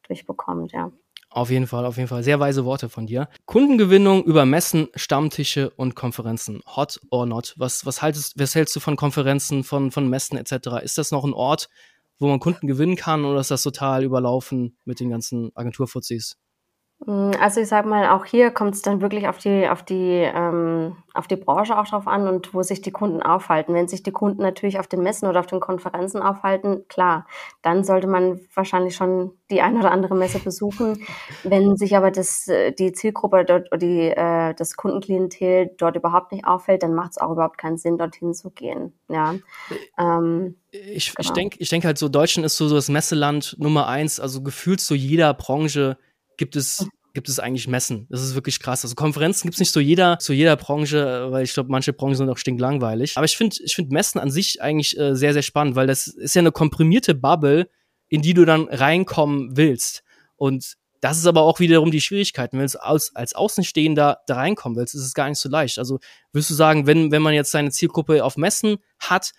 durchbekommt, 0.08 0.72
ja. 0.72 0.90
Auf 1.34 1.50
jeden 1.50 1.66
Fall, 1.66 1.84
auf 1.84 1.96
jeden 1.96 2.06
Fall. 2.08 2.22
Sehr 2.22 2.38
weise 2.38 2.64
Worte 2.64 2.88
von 2.88 3.06
dir. 3.08 3.28
Kundengewinnung 3.44 4.22
über 4.22 4.46
Messen, 4.46 4.86
Stammtische 4.94 5.70
und 5.70 5.96
Konferenzen. 5.96 6.62
Hot 6.76 7.00
or 7.10 7.26
not? 7.26 7.54
Was, 7.56 7.84
was, 7.84 8.02
haltest, 8.02 8.38
was 8.38 8.54
hältst 8.54 8.76
du 8.76 8.78
von 8.78 8.94
Konferenzen, 8.94 9.64
von, 9.64 9.90
von 9.90 10.08
Messen 10.08 10.38
etc.? 10.38 10.84
Ist 10.84 10.96
das 10.96 11.10
noch 11.10 11.24
ein 11.24 11.32
Ort, 11.32 11.68
wo 12.20 12.28
man 12.28 12.38
Kunden 12.38 12.68
gewinnen 12.68 12.94
kann 12.94 13.24
oder 13.24 13.40
ist 13.40 13.50
das 13.50 13.64
total 13.64 14.04
überlaufen 14.04 14.78
mit 14.84 15.00
den 15.00 15.10
ganzen 15.10 15.50
Agenturfuzis? 15.56 16.36
Mm, 17.00 17.32
also 17.40 17.60
ich 17.60 17.68
sag 17.68 17.86
mal, 17.86 18.08
auch 18.08 18.24
hier 18.24 18.50
kommt 18.50 18.74
es 18.74 18.82
dann 18.82 19.00
wirklich 19.00 19.28
auf 19.28 19.38
die, 19.38 19.68
auf 19.68 19.82
die, 19.82 20.22
ähm, 20.22 20.96
auf 21.12 21.26
die 21.26 21.36
Branche 21.36 21.78
auch 21.78 21.86
drauf 21.86 22.06
an 22.06 22.26
und 22.28 22.54
wo 22.54 22.62
sich 22.62 22.80
die 22.80 22.92
Kunden 22.92 23.22
aufhalten. 23.22 23.74
Wenn 23.74 23.88
sich 23.88 24.02
die 24.02 24.12
Kunden 24.12 24.42
natürlich 24.42 24.78
auf 24.78 24.86
den 24.86 25.02
Messen 25.02 25.28
oder 25.28 25.40
auf 25.40 25.46
den 25.46 25.60
Konferenzen 25.60 26.22
aufhalten, 26.22 26.86
klar, 26.88 27.26
dann 27.62 27.84
sollte 27.84 28.06
man 28.06 28.40
wahrscheinlich 28.54 28.96
schon 28.96 29.32
die 29.50 29.60
eine 29.60 29.80
oder 29.80 29.90
andere 29.90 30.14
Messe 30.14 30.38
besuchen. 30.38 31.04
Wenn 31.42 31.76
sich 31.76 31.96
aber 31.96 32.10
das, 32.10 32.48
äh, 32.48 32.72
die 32.72 32.92
Zielgruppe 32.92 33.44
dort 33.44 33.70
oder 33.72 33.78
die, 33.78 34.08
äh, 34.08 34.54
das 34.54 34.76
Kundenklientel 34.76 35.72
dort 35.76 35.96
überhaupt 35.96 36.32
nicht 36.32 36.46
auffällt, 36.46 36.82
dann 36.82 36.94
macht 36.94 37.12
es 37.12 37.18
auch 37.18 37.32
überhaupt 37.32 37.58
keinen 37.58 37.76
Sinn, 37.76 37.98
dorthin 37.98 38.34
zu 38.34 38.50
gehen. 38.50 38.94
Ja. 39.08 39.34
Ähm, 39.98 40.56
ich 40.70 41.14
genau. 41.14 41.28
ich 41.28 41.30
denke 41.32 41.56
ich 41.60 41.68
denk 41.68 41.84
halt 41.84 41.98
so, 41.98 42.08
Deutschland 42.08 42.46
ist 42.46 42.56
so, 42.56 42.68
so 42.68 42.76
das 42.76 42.88
Messeland 42.88 43.56
Nummer 43.58 43.88
eins, 43.88 44.20
also 44.20 44.42
gefühlt 44.42 44.80
so 44.80 44.94
jeder 44.94 45.34
Branche 45.34 45.98
gibt 46.36 46.56
es 46.56 46.86
gibt 47.14 47.28
es 47.28 47.38
eigentlich 47.38 47.68
Messen. 47.68 48.08
Das 48.10 48.22
ist 48.22 48.34
wirklich 48.34 48.58
krass. 48.58 48.84
Also 48.84 48.96
Konferenzen 48.96 49.46
gibt 49.46 49.54
es 49.54 49.60
nicht 49.60 49.72
zu 49.72 49.80
jeder, 49.80 50.18
zu 50.18 50.32
jeder 50.32 50.56
Branche, 50.56 51.30
weil 51.30 51.44
ich 51.44 51.54
glaube, 51.54 51.70
manche 51.70 51.92
Branchen 51.92 52.16
sind 52.16 52.28
auch 52.28 52.38
stinklangweilig. 52.38 53.16
Aber 53.16 53.24
ich 53.24 53.36
finde, 53.36 53.56
ich 53.64 53.74
finde 53.74 53.94
Messen 53.94 54.20
an 54.20 54.32
sich 54.32 54.60
eigentlich 54.60 54.98
äh, 54.98 55.14
sehr, 55.14 55.32
sehr 55.32 55.42
spannend, 55.42 55.76
weil 55.76 55.86
das 55.86 56.08
ist 56.08 56.34
ja 56.34 56.40
eine 56.40 56.50
komprimierte 56.50 57.14
Bubble, 57.14 57.70
in 58.08 58.20
die 58.20 58.34
du 58.34 58.44
dann 58.44 58.68
reinkommen 58.68 59.56
willst. 59.56 60.02
Und 60.36 60.74
das 61.00 61.18
ist 61.18 61.26
aber 61.26 61.42
auch 61.42 61.60
wiederum 61.60 61.92
die 61.92 62.00
Schwierigkeit. 62.00 62.52
Wenn 62.52 62.66
du 62.66 62.82
als, 62.82 63.14
als 63.14 63.34
Außenstehender 63.34 64.18
da 64.26 64.34
reinkommen 64.34 64.76
willst, 64.76 64.94
ist 64.94 65.02
es 65.02 65.14
gar 65.14 65.28
nicht 65.28 65.38
so 65.38 65.48
leicht. 65.48 65.78
Also 65.78 66.00
würdest 66.32 66.50
du 66.50 66.54
sagen, 66.54 66.86
wenn, 66.86 67.12
wenn 67.12 67.22
man 67.22 67.34
jetzt 67.34 67.52
seine 67.52 67.70
Zielgruppe 67.70 68.24
auf 68.24 68.36
Messen 68.36 68.78
hat, 68.98 69.32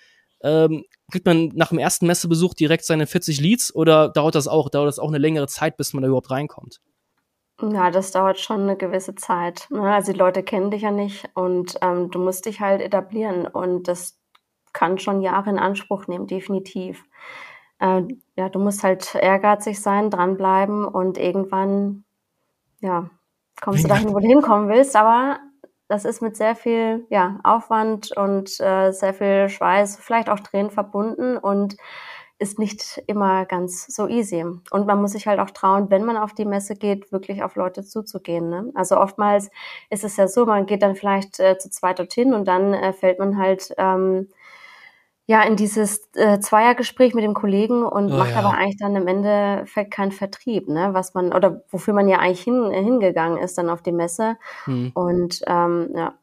ähm, 0.44 0.84
kriegt 1.12 1.26
man 1.26 1.52
nach 1.56 1.70
dem 1.70 1.80
ersten 1.80 2.08
Messebesuch 2.08 2.54
direkt 2.54 2.86
seine 2.86 3.08
40 3.08 3.40
Leads 3.40 3.74
oder 3.74 4.10
dauert 4.10 4.36
das 4.36 4.48
auch, 4.48 4.70
dauert 4.70 4.88
das 4.88 5.00
auch 5.00 5.10
eine 5.10 5.18
längere 5.18 5.48
Zeit, 5.48 5.78
bis 5.78 5.94
man 5.94 6.02
da 6.02 6.08
überhaupt 6.08 6.32
reinkommt? 6.32 6.82
Ja, 7.62 7.90
das 7.90 8.12
dauert 8.12 8.40
schon 8.40 8.62
eine 8.62 8.76
gewisse 8.76 9.16
Zeit. 9.16 9.68
Ne? 9.70 9.94
Also 9.94 10.12
die 10.12 10.18
Leute 10.18 10.44
kennen 10.44 10.72
dich 10.72 10.82
ja 10.82 10.92
nicht 10.92 11.30
und 11.36 11.76
ähm, 11.82 12.12
du 12.12 12.20
musst 12.20 12.46
dich 12.46 12.60
halt 12.60 12.82
etablieren 12.82 13.48
und 13.48 13.88
das 13.88 14.20
kann 14.74 15.00
schon 15.00 15.22
Jahre 15.22 15.50
in 15.50 15.60
Anspruch 15.60 16.08
nehmen, 16.08 16.28
definitiv. 16.28 17.06
Äh, 17.80 18.04
ja, 18.36 18.50
du 18.50 18.60
musst 18.60 18.84
halt 18.84 19.16
ehrgeizig 19.16 19.82
sein, 19.82 20.10
dranbleiben 20.10 20.86
und 20.86 21.18
irgendwann, 21.18 22.04
ja, 22.82 23.10
kommst 23.62 23.86
du 23.86 23.88
dahin, 23.88 24.14
wo 24.14 24.20
du 24.20 24.28
hinkommen 24.28 24.68
willst, 24.68 24.98
aber 24.98 25.40
das 25.88 26.06
ist 26.06 26.22
mit 26.22 26.36
sehr 26.36 26.56
viel 26.56 27.06
ja, 27.10 27.40
Aufwand 27.44 28.12
und 28.16 28.60
äh, 28.60 28.92
sehr 28.92 29.14
viel 29.14 29.50
Schweiß, 29.50 29.98
vielleicht 29.98 30.30
auch 30.30 30.40
Tränen 30.40 30.72
verbunden 30.72 31.38
und 31.38 31.78
ist 32.38 32.60
nicht 32.60 33.02
immer 33.08 33.46
ganz 33.46 33.86
so 33.88 34.08
easy. 34.08 34.44
Und 34.44 34.88
man 34.88 35.00
muss 35.02 35.14
sich 35.14 35.26
halt 35.26 35.40
auch 35.40 35.52
trauen, 35.52 35.90
wenn 35.90 36.04
man 36.04 36.18
auf 36.18 36.34
die 36.34 36.46
Messe 36.46 36.76
geht, 36.76 37.12
wirklich 37.12 37.44
auf 37.44 37.56
Leute 37.56 37.84
zuzugehen. 37.84 38.50
Ne? 38.50 38.72
Also 38.76 38.98
oftmals 38.98 39.50
ist 39.90 40.04
es 40.04 40.18
ja 40.18 40.28
so, 40.28 40.46
man 40.46 40.66
geht 40.66 40.84
dann 40.84 40.96
vielleicht 40.96 41.40
äh, 41.40 41.58
zu 41.58 41.70
zweit 41.70 42.00
dorthin 42.00 42.34
und 42.34 42.46
dann 42.46 42.74
äh, 42.74 42.92
fällt 42.92 43.20
man 43.20 43.38
halt 43.38 43.74
ähm, 43.78 44.28
ja 45.28 45.42
in 45.44 45.56
dieses 45.56 46.08
äh, 46.16 46.40
Zweiergespräch 46.40 47.14
mit 47.14 47.24
dem 47.24 47.34
Kollegen 47.34 47.84
und 47.84 48.12
oh, 48.12 48.18
macht 48.18 48.32
ja. 48.32 48.40
aber 48.40 48.56
eigentlich 48.56 48.78
dann 48.78 48.96
am 48.96 49.08
Ende 49.08 49.66
keinen 49.90 50.12
Vertrieb, 50.12 50.68
ne? 50.68 50.90
Was 50.92 51.14
man 51.14 51.34
oder 51.34 51.64
wofür 51.70 51.94
man 51.94 52.08
ja 52.08 52.20
eigentlich 52.20 52.42
hin, 52.42 52.72
hingegangen 52.72 53.38
ist 53.38 53.58
dann 53.58 53.70
auf 53.70 53.82
die 53.82 53.92
Messe. 53.92 54.38
Hm. 54.66 54.92
Und 54.94 55.42
ähm, 55.48 55.90
ja. 55.96 56.14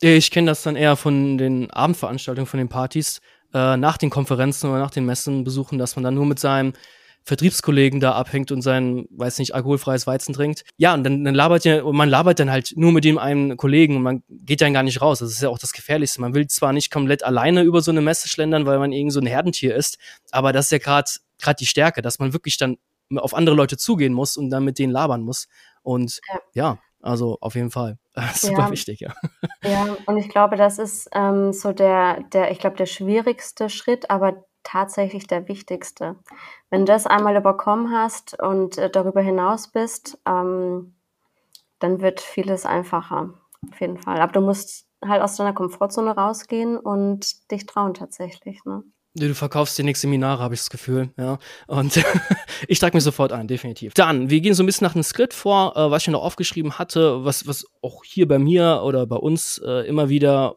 Ich 0.00 0.30
kenne 0.30 0.48
das 0.48 0.62
dann 0.62 0.76
eher 0.76 0.96
von 0.96 1.38
den 1.38 1.70
Abendveranstaltungen, 1.70 2.46
von 2.46 2.58
den 2.58 2.68
Partys, 2.68 3.20
äh, 3.52 3.76
nach 3.76 3.96
den 3.96 4.10
Konferenzen 4.10 4.70
oder 4.70 4.80
nach 4.80 4.90
den 4.90 5.06
Messen 5.06 5.44
besuchen, 5.44 5.78
dass 5.78 5.96
man 5.96 6.04
dann 6.04 6.14
nur 6.14 6.26
mit 6.26 6.38
seinem 6.38 6.74
Vertriebskollegen 7.24 8.00
da 8.00 8.12
abhängt 8.12 8.52
und 8.52 8.60
sein, 8.60 9.06
weiß 9.10 9.38
nicht, 9.38 9.54
alkoholfreies 9.54 10.06
Weizen 10.06 10.34
trinkt. 10.34 10.64
Ja, 10.76 10.92
und 10.94 11.04
dann, 11.04 11.24
dann 11.24 11.34
labert 11.34 11.64
ja, 11.64 11.82
man 11.82 12.08
labert 12.08 12.38
dann 12.38 12.50
halt 12.50 12.74
nur 12.76 12.92
mit 12.92 13.04
dem 13.04 13.18
einen 13.18 13.56
Kollegen 13.56 13.96
und 13.96 14.02
man 14.02 14.22
geht 14.28 14.60
dann 14.60 14.74
gar 14.74 14.82
nicht 14.82 15.00
raus. 15.00 15.20
Das 15.20 15.30
ist 15.30 15.42
ja 15.42 15.48
auch 15.48 15.58
das 15.58 15.72
Gefährlichste. 15.72 16.20
Man 16.20 16.34
will 16.34 16.46
zwar 16.48 16.72
nicht 16.72 16.90
komplett 16.90 17.24
alleine 17.24 17.62
über 17.62 17.80
so 17.80 17.90
eine 17.90 18.02
Messe 18.02 18.28
schlendern, 18.28 18.66
weil 18.66 18.78
man 18.78 18.92
irgend 18.92 19.12
so 19.12 19.20
ein 19.20 19.26
Herdentier 19.26 19.74
ist, 19.74 19.98
aber 20.30 20.52
das 20.52 20.66
ist 20.66 20.72
ja 20.72 20.78
gerade 20.78 21.10
gerade 21.40 21.56
die 21.56 21.66
Stärke, 21.66 22.02
dass 22.02 22.18
man 22.18 22.32
wirklich 22.32 22.56
dann 22.56 22.76
auf 23.16 23.34
andere 23.34 23.56
Leute 23.56 23.76
zugehen 23.76 24.12
muss 24.12 24.36
und 24.36 24.50
dann 24.50 24.64
mit 24.64 24.78
denen 24.78 24.92
labern 24.92 25.22
muss. 25.22 25.48
Und 25.82 26.20
ja, 26.28 26.40
ja 26.54 26.78
also 27.02 27.36
auf 27.40 27.54
jeden 27.54 27.70
Fall. 27.70 27.98
Super 28.34 28.62
ja. 28.62 28.70
wichtig, 28.70 29.00
ja. 29.00 29.12
Ja, 29.62 29.96
und 30.06 30.16
ich 30.16 30.28
glaube, 30.28 30.56
das 30.56 30.78
ist 30.78 31.08
ähm, 31.12 31.52
so 31.52 31.72
der, 31.72 32.22
der, 32.32 32.50
ich 32.50 32.58
glaube, 32.58 32.76
der 32.76 32.86
schwierigste 32.86 33.68
Schritt, 33.68 34.10
aber 34.10 34.44
tatsächlich 34.64 35.26
der 35.26 35.46
wichtigste. 35.48 36.16
Wenn 36.70 36.80
du 36.80 36.92
das 36.92 37.06
einmal 37.06 37.36
überkommen 37.36 37.92
hast 37.92 38.40
und 38.40 38.78
äh, 38.78 38.90
darüber 38.90 39.20
hinaus 39.20 39.68
bist, 39.68 40.18
ähm, 40.26 40.94
dann 41.78 42.00
wird 42.00 42.20
vieles 42.20 42.66
einfacher. 42.66 43.34
Auf 43.70 43.80
jeden 43.80 43.98
Fall. 43.98 44.20
Aber 44.20 44.32
du 44.32 44.40
musst 44.40 44.86
halt 45.04 45.22
aus 45.22 45.36
deiner 45.36 45.52
Komfortzone 45.52 46.16
rausgehen 46.16 46.76
und 46.76 47.50
dich 47.50 47.66
trauen 47.66 47.94
tatsächlich. 47.94 48.64
Ne? 48.64 48.82
Du 49.16 49.32
verkaufst 49.34 49.78
dir 49.78 49.84
nächste 49.84 50.08
Seminare, 50.08 50.42
habe 50.42 50.54
ich 50.54 50.60
das 50.60 50.70
Gefühl, 50.70 51.10
ja. 51.16 51.38
Und 51.68 52.04
ich 52.68 52.80
trage 52.80 52.96
mich 52.96 53.04
sofort 53.04 53.32
ein, 53.32 53.46
definitiv. 53.46 53.94
Dann, 53.94 54.28
wir 54.28 54.40
gehen 54.40 54.54
so 54.54 54.64
ein 54.64 54.66
bisschen 54.66 54.86
nach 54.86 54.94
einem 54.94 55.04
Skript 55.04 55.34
vor, 55.34 55.76
äh, 55.76 55.90
was 55.90 56.02
ich 56.02 56.08
noch 56.08 56.22
aufgeschrieben 56.22 56.78
hatte, 56.78 57.24
was, 57.24 57.46
was 57.46 57.64
auch 57.80 58.02
hier 58.04 58.26
bei 58.26 58.40
mir 58.40 58.82
oder 58.84 59.06
bei 59.06 59.16
uns 59.16 59.62
äh, 59.64 59.86
immer 59.86 60.08
wieder 60.08 60.56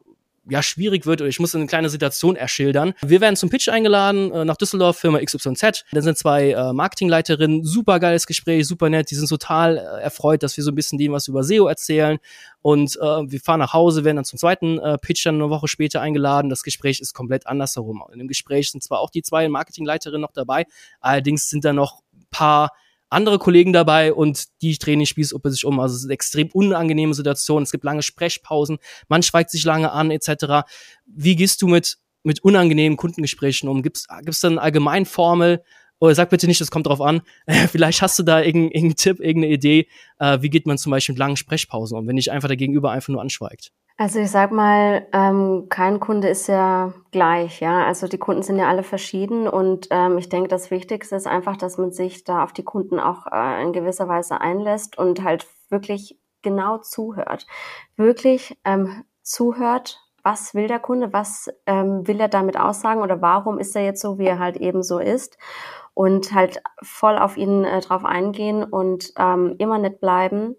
ja, 0.49 0.63
schwierig 0.63 1.05
wird 1.05 1.21
oder 1.21 1.29
ich 1.29 1.39
muss 1.39 1.55
eine 1.55 1.67
kleine 1.67 1.89
Situation 1.89 2.35
erschildern. 2.35 2.93
Wir 3.01 3.21
werden 3.21 3.35
zum 3.35 3.49
Pitch 3.49 3.69
eingeladen 3.69 4.31
äh, 4.31 4.45
nach 4.45 4.57
Düsseldorf, 4.57 4.97
Firma 4.97 5.19
XYZ. 5.19 5.83
Da 5.91 6.01
sind 6.01 6.17
zwei 6.17 6.51
äh, 6.51 6.73
Marketingleiterinnen, 6.73 7.63
super 7.63 7.99
geiles 7.99 8.27
Gespräch, 8.27 8.67
super 8.67 8.89
nett. 8.89 9.11
Die 9.11 9.15
sind 9.15 9.27
total 9.27 9.77
äh, 9.77 10.03
erfreut, 10.03 10.43
dass 10.43 10.57
wir 10.57 10.63
so 10.63 10.71
ein 10.71 10.75
bisschen 10.75 10.97
dem 10.97 11.11
was 11.11 11.27
über 11.27 11.43
SEO 11.43 11.67
erzählen. 11.67 12.17
Und 12.61 12.95
äh, 12.97 12.99
wir 13.01 13.39
fahren 13.39 13.59
nach 13.59 13.73
Hause, 13.73 14.03
werden 14.03 14.17
dann 14.17 14.25
zum 14.25 14.39
zweiten 14.39 14.79
äh, 14.79 14.97
Pitch 14.97 15.25
dann 15.25 15.35
eine 15.35 15.49
Woche 15.49 15.67
später 15.67 16.01
eingeladen. 16.01 16.49
Das 16.49 16.63
Gespräch 16.63 16.99
ist 16.99 17.13
komplett 17.13 17.47
andersherum. 17.47 18.03
In 18.11 18.19
dem 18.19 18.27
Gespräch 18.27 18.71
sind 18.71 18.83
zwar 18.83 18.99
auch 18.99 19.09
die 19.09 19.21
zwei 19.21 19.47
Marketingleiterinnen 19.47 20.21
noch 20.21 20.33
dabei, 20.33 20.65
allerdings 20.99 21.49
sind 21.49 21.65
da 21.65 21.73
noch 21.73 22.01
paar 22.29 22.71
andere 23.09 23.39
Kollegen 23.39 23.73
dabei 23.73 24.13
und 24.13 24.45
die 24.61 24.77
drehen 24.77 24.99
den 24.99 25.05
Spießuppe 25.05 25.51
sich 25.51 25.65
um. 25.65 25.79
Also 25.79 25.95
es 25.95 26.01
ist 26.01 26.05
eine 26.05 26.13
extrem 26.13 26.49
unangenehme 26.53 27.13
Situation. 27.13 27.63
Es 27.63 27.71
gibt 27.71 27.83
lange 27.83 28.03
Sprechpausen, 28.03 28.77
man 29.07 29.23
schweigt 29.23 29.49
sich 29.49 29.63
lange 29.63 29.91
an, 29.91 30.11
etc. 30.11 30.67
Wie 31.05 31.35
gehst 31.35 31.61
du 31.61 31.67
mit, 31.67 31.97
mit 32.23 32.43
unangenehmen 32.43 32.97
Kundengesprächen 32.97 33.69
um? 33.69 33.81
Gibt 33.81 33.97
es 33.97 34.39
da 34.39 34.47
eine 34.47 34.61
Allgemeinformel? 34.61 35.63
Oder 35.99 36.13
sag 36.13 36.29
bitte 36.29 36.45
nicht, 36.47 36.61
das 36.61 36.69
kommt 36.69 36.87
drauf 36.87 37.01
an. 37.01 37.21
Vielleicht 37.71 38.01
hast 38.01 38.19
du 38.19 38.23
da 38.23 38.39
irgendeinen 38.41 38.71
irgendein 38.71 38.95
Tipp, 38.97 39.19
irgendeine 39.19 39.53
Idee. 39.53 39.87
Äh, 40.19 40.41
wie 40.41 40.49
geht 40.49 40.67
man 40.67 40.77
zum 40.77 40.91
Beispiel 40.91 41.13
mit 41.13 41.19
langen 41.19 41.37
Sprechpausen 41.37 41.97
um, 41.97 42.07
wenn 42.07 42.17
dich 42.17 42.31
einfach 42.31 42.47
der 42.47 42.57
Gegenüber 42.57 42.91
einfach 42.91 43.09
nur 43.09 43.21
anschweigt? 43.21 43.71
Also 43.99 44.19
ich 44.19 44.29
sag 44.29 44.51
mal, 44.51 45.07
ähm, 45.11 45.67
kein 45.69 45.99
Kunde 45.99 46.27
ist 46.29 46.47
ja 46.47 46.93
gleich, 47.11 47.61
ja. 47.61 47.83
Also 47.85 48.07
die 48.07 48.19
Kunden 48.19 48.43
sind 48.43 48.59
ja 48.59 48.67
alle 48.67 48.83
verschieden 48.83 49.47
und 49.47 49.87
ähm, 49.89 50.19
ich 50.19 50.29
denke, 50.29 50.49
das 50.49 50.69
Wichtigste 50.69 51.15
ist 51.15 51.25
einfach, 51.25 51.57
dass 51.57 51.79
man 51.79 51.91
sich 51.91 52.23
da 52.23 52.43
auf 52.43 52.53
die 52.53 52.63
Kunden 52.63 52.99
auch 52.99 53.25
äh, 53.31 53.63
in 53.63 53.73
gewisser 53.73 54.07
Weise 54.07 54.39
einlässt 54.39 54.99
und 54.99 55.23
halt 55.23 55.47
wirklich 55.69 56.19
genau 56.43 56.77
zuhört. 56.77 57.47
Wirklich 57.95 58.55
ähm, 58.65 59.03
zuhört, 59.23 59.99
was 60.21 60.53
will 60.53 60.67
der 60.67 60.79
Kunde, 60.79 61.11
was 61.11 61.49
ähm, 61.65 62.07
will 62.07 62.19
er 62.19 62.27
damit 62.27 62.59
aussagen 62.59 63.01
oder 63.01 63.19
warum 63.23 63.57
ist 63.57 63.75
er 63.75 63.83
jetzt 63.83 64.01
so, 64.01 64.19
wie 64.19 64.27
er 64.27 64.37
halt 64.37 64.57
eben 64.57 64.83
so 64.83 64.99
ist 64.99 65.39
und 65.95 66.35
halt 66.35 66.61
voll 66.83 67.17
auf 67.17 67.35
ihn 67.35 67.63
äh, 67.63 67.81
drauf 67.81 68.05
eingehen 68.05 68.63
und 68.63 69.11
ähm, 69.17 69.55
immer 69.57 69.79
nett 69.79 69.99
bleiben 69.99 70.55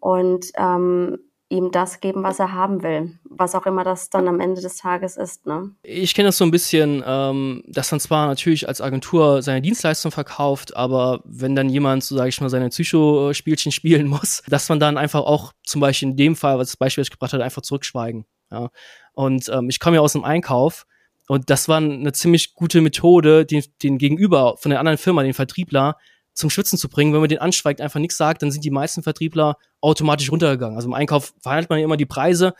und 0.00 0.46
ähm, 0.56 1.18
ihm 1.52 1.70
das 1.70 2.00
geben, 2.00 2.22
was 2.22 2.38
er 2.38 2.52
haben 2.52 2.82
will. 2.82 3.18
Was 3.24 3.54
auch 3.54 3.66
immer 3.66 3.84
das 3.84 4.08
dann 4.08 4.26
am 4.26 4.40
Ende 4.40 4.60
des 4.60 4.78
Tages 4.78 5.16
ist. 5.16 5.46
Ne? 5.46 5.70
Ich 5.82 6.14
kenne 6.14 6.28
das 6.28 6.38
so 6.38 6.44
ein 6.44 6.50
bisschen, 6.50 7.04
ähm, 7.06 7.62
dass 7.68 7.90
man 7.90 8.00
zwar 8.00 8.26
natürlich 8.26 8.66
als 8.66 8.80
Agentur 8.80 9.42
seine 9.42 9.60
Dienstleistung 9.60 10.10
verkauft, 10.10 10.74
aber 10.76 11.20
wenn 11.24 11.54
dann 11.54 11.68
jemand, 11.68 12.04
so 12.04 12.16
sage 12.16 12.30
ich 12.30 12.40
mal, 12.40 12.48
seine 12.48 12.70
Psychospielchen 12.70 13.70
spielen 13.72 14.06
muss, 14.06 14.42
dass 14.48 14.68
man 14.68 14.80
dann 14.80 14.96
einfach 14.96 15.20
auch 15.20 15.52
zum 15.62 15.80
Beispiel 15.80 16.08
in 16.08 16.16
dem 16.16 16.36
Fall, 16.36 16.58
was 16.58 16.68
das 16.68 16.76
Beispiel 16.76 17.02
ich 17.02 17.10
gebracht 17.10 17.34
hat, 17.34 17.42
einfach 17.42 17.62
zurückschweigen. 17.62 18.24
Ja? 18.50 18.70
Und 19.12 19.48
ähm, 19.50 19.68
ich 19.68 19.78
komme 19.78 19.96
ja 19.96 20.02
aus 20.02 20.14
dem 20.14 20.24
Einkauf 20.24 20.86
und 21.28 21.50
das 21.50 21.68
war 21.68 21.76
eine 21.76 22.12
ziemlich 22.12 22.54
gute 22.54 22.80
Methode, 22.80 23.44
den, 23.44 23.62
den 23.82 23.98
Gegenüber 23.98 24.56
von 24.56 24.70
der 24.70 24.80
anderen 24.80 24.98
Firma, 24.98 25.22
den 25.22 25.34
Vertriebler, 25.34 25.96
zum 26.34 26.50
Schwitzen 26.50 26.78
zu 26.78 26.88
bringen. 26.88 27.12
Wenn 27.12 27.20
man 27.20 27.28
den 27.28 27.38
anschweigt, 27.38 27.80
einfach 27.80 28.00
nichts 28.00 28.16
sagt, 28.16 28.42
dann 28.42 28.50
sind 28.50 28.64
die 28.64 28.70
meisten 28.70 29.02
Vertriebler 29.02 29.56
automatisch 29.80 30.30
runtergegangen. 30.30 30.76
Also 30.76 30.88
im 30.88 30.94
Einkauf 30.94 31.34
verhandelt 31.40 31.70
man 31.70 31.78
ja 31.78 31.84
immer 31.84 31.96
die 31.96 32.06
Preise. 32.06 32.54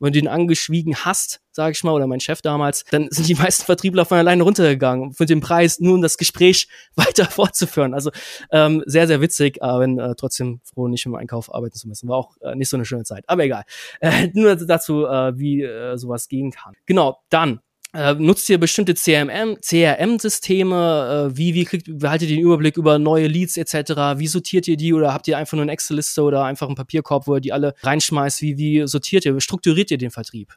Wenn 0.00 0.12
du 0.12 0.20
den 0.20 0.28
angeschwiegen 0.28 0.94
hast, 1.04 1.40
sage 1.50 1.72
ich 1.72 1.82
mal, 1.82 1.90
oder 1.90 2.06
mein 2.06 2.20
Chef 2.20 2.40
damals, 2.40 2.84
dann 2.90 3.08
sind 3.10 3.26
die 3.26 3.34
meisten 3.34 3.64
Vertriebler 3.64 4.04
von 4.04 4.16
alleine 4.16 4.44
runtergegangen 4.44 5.14
mit 5.18 5.28
dem 5.28 5.40
Preis, 5.40 5.80
nur 5.80 5.94
um 5.94 6.02
das 6.02 6.16
Gespräch 6.16 6.68
weiter 6.94 7.24
fortzuführen. 7.24 7.94
Also 7.94 8.10
ähm, 8.52 8.82
sehr, 8.86 9.08
sehr 9.08 9.20
witzig, 9.20 9.60
aber 9.60 9.80
wenn 9.80 9.98
äh, 9.98 10.14
trotzdem 10.14 10.60
froh, 10.62 10.86
nicht 10.86 11.04
im 11.06 11.16
Einkauf 11.16 11.52
arbeiten 11.52 11.76
zu 11.76 11.88
müssen. 11.88 12.08
War 12.08 12.16
auch 12.16 12.36
äh, 12.42 12.54
nicht 12.54 12.68
so 12.68 12.76
eine 12.76 12.84
schöne 12.84 13.04
Zeit. 13.04 13.24
Aber 13.26 13.42
egal. 13.42 13.64
Äh, 14.00 14.28
nur 14.34 14.54
dazu, 14.54 15.04
äh, 15.04 15.36
wie 15.36 15.62
äh, 15.62 15.96
sowas 15.96 16.28
gehen 16.28 16.52
kann. 16.52 16.74
Genau, 16.86 17.18
dann 17.28 17.60
äh, 17.94 18.14
nutzt 18.14 18.48
ihr 18.50 18.58
bestimmte 18.58 18.94
CRM, 18.94 19.56
CRM-Systeme? 19.60 21.30
Äh, 21.32 21.36
wie, 21.36 21.54
wie 21.54 21.64
kriegt, 21.64 21.98
behaltet 21.98 22.28
ihr 22.28 22.36
den 22.36 22.44
Überblick 22.44 22.76
über 22.76 22.98
neue 22.98 23.26
Leads 23.26 23.56
etc.? 23.56 24.18
Wie 24.18 24.26
sortiert 24.26 24.68
ihr 24.68 24.76
die 24.76 24.92
oder 24.92 25.14
habt 25.14 25.26
ihr 25.28 25.38
einfach 25.38 25.54
nur 25.54 25.62
eine 25.62 25.72
Excel-Liste 25.72 26.22
oder 26.22 26.44
einfach 26.44 26.66
einen 26.66 26.76
Papierkorb, 26.76 27.26
wo 27.26 27.36
ihr 27.36 27.40
die 27.40 27.52
alle 27.52 27.74
reinschmeißt? 27.80 28.42
Wie, 28.42 28.58
wie 28.58 28.86
sortiert 28.86 29.24
ihr, 29.24 29.40
strukturiert 29.40 29.90
ihr 29.90 29.98
den 29.98 30.10
Vertrieb? 30.10 30.54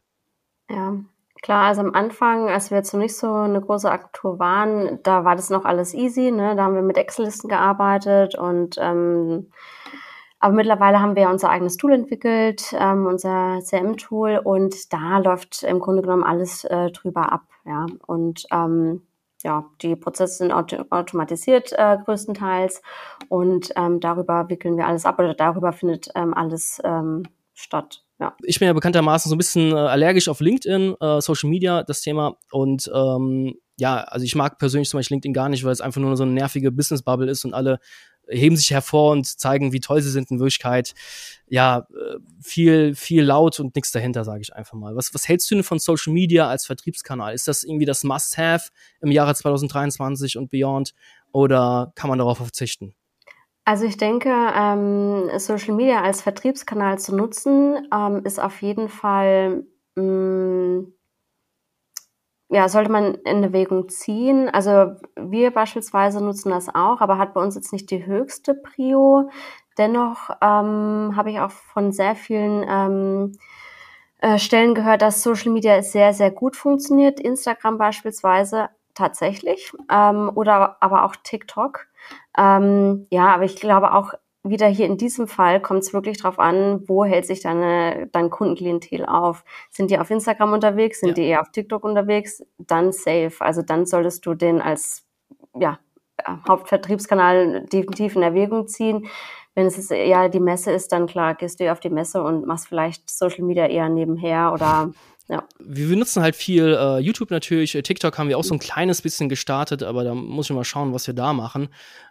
Ja, 0.70 0.96
klar, 1.42 1.68
also 1.68 1.82
am 1.82 1.94
Anfang, 1.94 2.50
als 2.50 2.70
wir 2.70 2.78
jetzt 2.78 2.94
noch 2.94 3.00
nicht 3.00 3.16
so 3.16 3.34
eine 3.34 3.62
große 3.62 3.90
Agentur 3.90 4.38
waren, 4.40 5.00
da 5.04 5.24
war 5.24 5.36
das 5.36 5.50
noch 5.50 5.64
alles 5.64 5.94
easy, 5.94 6.32
ne? 6.32 6.56
Da 6.56 6.64
haben 6.64 6.76
wir 6.76 6.82
mit 6.82 6.98
Excel-Listen 6.98 7.48
gearbeitet 7.48 8.36
und 8.36 8.76
ähm, 8.78 9.48
aber 10.42 10.54
mittlerweile 10.54 11.00
haben 11.00 11.16
wir 11.16 11.30
unser 11.30 11.50
eigenes 11.50 11.78
Tool 11.78 11.94
entwickelt, 11.94 12.74
ähm, 12.78 13.06
unser 13.06 13.60
CM-Tool, 13.62 14.42
und 14.44 14.92
da 14.92 15.20
läuft 15.20 15.64
im 15.64 15.80
Grunde 15.80 16.02
genommen 16.02 16.24
alles 16.24 16.66
äh, 16.66 16.92
drüber 16.92 17.32
ab. 17.32 17.44
Ja, 17.64 17.86
und 18.08 18.48
ähm, 18.52 19.04
ja, 19.44 19.66
die 19.82 19.96
Prozesse 19.96 20.38
sind 20.38 20.52
auto 20.52 20.84
automatisiert 20.90 21.72
äh, 21.74 21.98
größtenteils 22.04 22.82
und 23.30 23.72
ähm, 23.76 24.00
darüber 24.00 24.50
wickeln 24.50 24.78
wir 24.78 24.88
alles 24.88 25.06
ab 25.06 25.20
oder 25.20 25.36
darüber 25.36 25.74
findet 25.74 26.10
ähm, 26.16 26.34
alles 26.34 26.82
ähm, 26.84 27.24
statt. 27.54 28.04
Ja. 28.20 28.36
Ich 28.44 28.60
bin 28.60 28.68
ja 28.68 28.74
bekanntermaßen 28.74 29.30
so 29.30 29.36
ein 29.36 29.38
bisschen 29.38 29.72
äh, 29.72 29.76
allergisch 29.76 30.28
auf 30.28 30.42
LinkedIn, 30.42 30.96
äh, 31.00 31.22
Social 31.22 31.50
Media, 31.50 31.84
das 31.84 32.02
Thema. 32.02 32.36
Und 32.52 32.90
ähm, 32.94 33.56
ja, 33.78 34.02
also 34.04 34.24
ich 34.24 34.36
mag 34.36 34.60
persönlich 34.60 34.90
zum 34.90 35.00
Beispiel 35.00 35.16
LinkedIn 35.16 35.34
gar 35.34 35.50
nicht, 35.50 35.64
weil 35.64 35.72
es 35.72 35.82
einfach 35.82 36.02
nur 36.02 36.16
so 36.16 36.24
eine 36.24 36.34
nervige 36.34 36.72
Business-Bubble 36.72 37.30
ist 37.30 37.46
und 37.46 37.56
alle 37.56 37.80
heben 38.32 38.58
sich 38.58 38.72
hervor 38.72 39.12
und 39.12 39.28
zeigen, 39.28 39.74
wie 39.74 39.80
toll 39.80 40.02
sie 40.02 40.10
sind 40.10 40.32
in 40.32 40.40
Wirklichkeit. 40.40 40.94
Ja, 41.48 41.88
äh, 41.90 42.18
viel, 42.42 42.96
viel 42.96 43.24
laut 43.24 43.60
und 43.60 43.76
nichts 43.76 43.92
dahinter, 43.92 44.24
sage 44.24 44.42
ich 44.42 44.56
einfach 44.56 44.74
mal. 44.74 44.96
Was, 44.96 45.14
was 45.14 45.28
hältst 45.28 45.52
du 45.52 45.56
denn 45.56 45.64
von 45.64 45.80
Social 45.80 46.14
Media 46.14 46.48
als 46.48 46.66
Vertriebskanal? 46.66 47.34
Ist 47.34 47.48
das 47.48 47.64
irgendwie 47.64 47.86
das 47.86 48.04
Must-Have 48.04 48.70
im 49.02 49.12
Jahre 49.12 49.36
2023 49.36 50.38
und 50.38 50.50
beyond 50.50 50.94
oder 51.32 51.92
kann 51.96 52.10
man 52.10 52.20
darauf 52.20 52.38
verzichten? 52.38 52.94
Also 53.64 53.86
ich 53.86 53.98
denke, 53.98 54.30
ähm, 54.30 55.30
Social 55.38 55.76
Media 55.76 56.02
als 56.02 56.22
Vertriebskanal 56.22 56.98
zu 57.00 57.16
nutzen, 57.16 57.88
ähm, 57.94 58.22
ist 58.26 58.40
auf 58.40 58.62
jeden 58.62 58.90
Fall 58.90 59.64
mh, 59.96 60.04
mm, 60.04 60.94
ja, 62.52 62.68
sollte 62.68 62.92
man 62.92 63.16
in 63.16 63.44
Erwägung 63.44 63.88
ziehen. 63.88 64.50
Also 64.50 64.96
wir 65.16 65.52
beispielsweise 65.52 66.22
nutzen 66.22 66.50
das 66.52 66.68
auch, 66.68 67.00
aber 67.00 67.18
hat 67.18 67.34
bei 67.34 67.42
uns 67.42 67.56
jetzt 67.56 67.72
nicht 67.72 67.90
die 67.92 68.06
höchste 68.06 68.54
Prio. 68.54 69.30
Dennoch 69.78 70.30
ähm, 70.42 71.14
habe 71.16 71.32
ich 71.32 71.40
auch 71.40 71.52
von 71.52 71.94
sehr 71.94 72.14
vielen 72.14 72.66
ähm, 72.68 73.32
äh, 74.20 74.38
Stellen 74.38 74.76
gehört, 74.76 75.02
dass 75.02 75.24
Social 75.24 75.52
Media 75.54 75.82
sehr, 75.82 76.14
sehr 76.14 76.30
gut 76.30 76.58
funktioniert. 76.58 77.22
Instagram 77.22 77.78
beispielsweise 77.78 78.70
tatsächlich 78.96 79.72
ähm, 79.90 80.30
oder 80.36 80.76
aber 80.82 81.06
auch 81.06 81.16
TikTok. 81.24 81.88
Ähm, 82.38 83.08
ja, 83.12 83.34
aber 83.34 83.46
ich 83.46 83.56
glaube 83.56 83.94
auch 83.94 84.14
wieder 84.44 84.68
hier 84.68 84.88
in 84.88 84.98
diesem 84.98 85.28
Fall 85.28 85.62
kommt 85.62 85.84
es 85.84 85.94
wirklich 85.94 86.18
darauf 86.18 86.40
an, 86.40 86.84
wo 86.88 87.06
hält 87.06 87.26
sich 87.26 87.42
deine, 87.42 88.08
dein 88.12 88.30
Kundenklientel 88.30 89.06
auf. 89.06 89.44
Sind 89.70 89.92
die 89.92 90.00
auf 90.00 90.10
Instagram 90.10 90.54
unterwegs, 90.54 91.00
sind 91.00 91.10
ja. 91.10 91.14
die 91.16 91.26
eher 91.26 91.42
auf 91.42 91.52
TikTok 91.52 91.84
unterwegs, 91.84 92.44
dann 92.58 92.92
safe. 92.92 93.34
Also 93.40 93.62
dann 93.62 93.86
solltest 93.86 94.26
du 94.26 94.34
den 94.34 94.60
als 94.62 95.06
ja, 95.60 95.80
Hauptvertriebskanal 96.48 97.66
definitiv 97.72 98.16
in 98.16 98.24
Erwägung 98.24 98.68
ziehen. 98.68 99.08
Wenn 99.54 99.68
es 99.68 99.92
eher 99.92 100.30
die 100.30 100.40
Messe 100.40 100.72
ist, 100.72 100.92
dann 100.92 101.08
klar, 101.08 101.36
gehst 101.36 101.60
du 101.60 101.72
auf 101.72 101.82
die 101.82 101.90
Messe 101.90 102.24
und 102.24 102.48
machst 102.48 102.68
vielleicht 102.68 103.10
Social 103.10 103.44
Media 103.44 103.68
eher 103.68 103.90
nebenher 103.90 104.54
oder 104.54 104.92
ja. 105.28 105.48
Wir 105.60 105.88
benutzen 105.88 106.22
halt 106.22 106.36
viel 106.36 106.76
äh, 106.78 107.00
YouTube 107.00 107.32
natürlich. 107.32 107.74
Äh, 107.76 107.84
TikTok 107.84 108.18
haben 108.18 108.28
wir 108.28 108.38
auch 108.38 108.44
so 108.44 108.54
ein 108.54 108.60
kleines 108.60 109.02
bisschen 109.02 109.30
gestartet, 109.30 109.82
aber 109.82 110.04
da 110.04 110.14
muss 110.14 110.50
ich 110.50 110.56
mal 110.56 110.66
schauen, 110.66 110.94
was 110.94 111.08
wir 111.08 111.14
da 111.14 111.32
machen. 111.32 111.70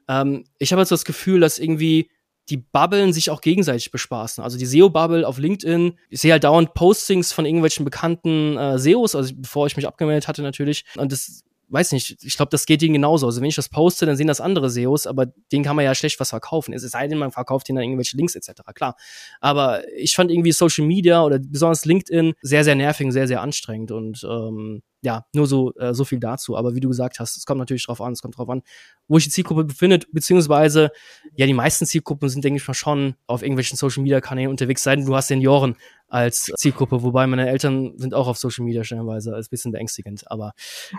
Ähm, 0.09 0.45
ich 0.59 0.73
habe 0.73 0.81
jetzt 0.81 0.93
das 0.93 1.05
Gefühl, 1.05 1.41
dass 1.41 1.59
irgendwie 1.59 2.09
die 2.51 2.59
Bubblen 2.59 3.13
sich 3.13 3.31
auch 3.31 3.41
gegenseitig 3.41 3.91
bespaßen. 3.91 4.43
Also 4.43 4.59
die 4.59 4.67
SEO-Bubble 4.67 5.27
auf 5.27 5.39
LinkedIn, 5.39 5.95
ich 6.09 6.21
sehe 6.21 6.33
halt 6.33 6.45
dauernd 6.45 6.75
Postings 6.75 7.33
von 7.33 7.47
irgendwelchen 7.47 7.85
bekannten 7.85 8.57
äh, 8.57 8.79
SEOs, 8.79 9.15
also 9.15 9.33
bevor 9.37 9.67
ich 9.67 9.77
mich 9.77 9.87
abgemeldet 9.87 10.29
hatte 10.29 10.43
natürlich. 10.43 10.85
Und 10.97 11.13
das 11.13 11.45
weiß 11.71 11.93
nicht, 11.93 12.23
ich 12.23 12.37
glaube, 12.37 12.51
das 12.51 12.67
geht 12.67 12.83
ihnen 12.83 12.95
genauso. 12.95 13.27
Also 13.27 13.41
wenn 13.41 13.49
ich 13.49 13.55
das 13.55 13.69
poste, 13.69 14.07
dann 14.07 14.17
sehen 14.17 14.27
das 14.27 14.41
andere 14.41 14.71
SEOs, 14.71 15.07
aber 15.07 15.27
denen 15.53 15.65
kann 15.65 15.77
man 15.77 15.85
ja 15.85 15.95
schlecht 15.95 16.19
was 16.21 16.31
verkaufen. 16.31 16.73
Es 16.75 16.83
sei 16.83 17.07
denn, 17.09 17.19
man 17.19 17.31
verkauft 17.31 17.69
ihnen 17.69 17.77
dann 17.77 17.85
irgendwelche 17.85 18.17
Links 18.17 18.35
etc. 18.35 18.63
Klar. 18.75 18.97
Aber 19.41 19.83
ich 19.97 20.15
fand 20.15 20.31
irgendwie 20.31 20.53
Social 20.53 20.87
Media 20.87 21.23
oder 21.25 21.39
besonders 21.39 21.85
LinkedIn 21.85 22.35
sehr, 22.43 22.65
sehr 22.65 22.75
nervig, 22.75 23.13
sehr, 23.13 23.29
sehr 23.29 23.41
anstrengend 23.41 23.93
und 23.93 24.25
ähm, 24.25 24.83
ja, 25.03 25.25
nur 25.33 25.47
so, 25.47 25.73
äh, 25.77 25.95
so 25.95 26.05
viel 26.05 26.21
dazu. 26.21 26.57
Aber 26.57 26.75
wie 26.75 26.81
du 26.81 26.89
gesagt 26.89 27.21
hast, 27.21 27.37
es 27.37 27.47
kommt 27.47 27.59
natürlich 27.59 27.87
drauf 27.87 28.01
an, 28.01 28.13
es 28.13 28.21
kommt 28.21 28.37
drauf 28.37 28.49
an, 28.51 28.63
wo 29.09 29.17
sich 29.17 29.25
die 29.25 29.31
Zielgruppe 29.31 29.65
befindet, 29.65 30.13
beziehungsweise, 30.13 30.91
ja, 31.37 31.47
die 31.47 31.55
meisten 31.55 31.87
Zielgruppen 31.87 32.29
sind, 32.29 32.45
denke 32.45 32.59
ich 32.59 32.69
mal, 32.69 32.75
schon 32.75 33.15
auf 33.27 33.43
irgendwelchen 33.43 33.77
Social 33.77 34.03
Media 34.03 34.21
Kanälen 34.21 34.51
unterwegs, 34.51 34.83
sei 34.83 34.97
denn 34.97 35.07
du 35.07 35.17
hast 35.17 35.29
Senioren 35.29 35.77
als 36.11 36.53
Zielgruppe, 36.57 37.03
wobei 37.03 37.27
meine 37.27 37.49
Eltern 37.49 37.93
sind 37.97 38.15
auch 38.15 38.29
auf 38.29 38.37
Social 38.37 38.65
Media 38.65 38.85
stellenweise, 38.85 39.37
ist 39.37 39.47
ein 39.47 39.51
bisschen 39.51 39.73
beängstigend, 39.73 40.31
aber 40.31 40.53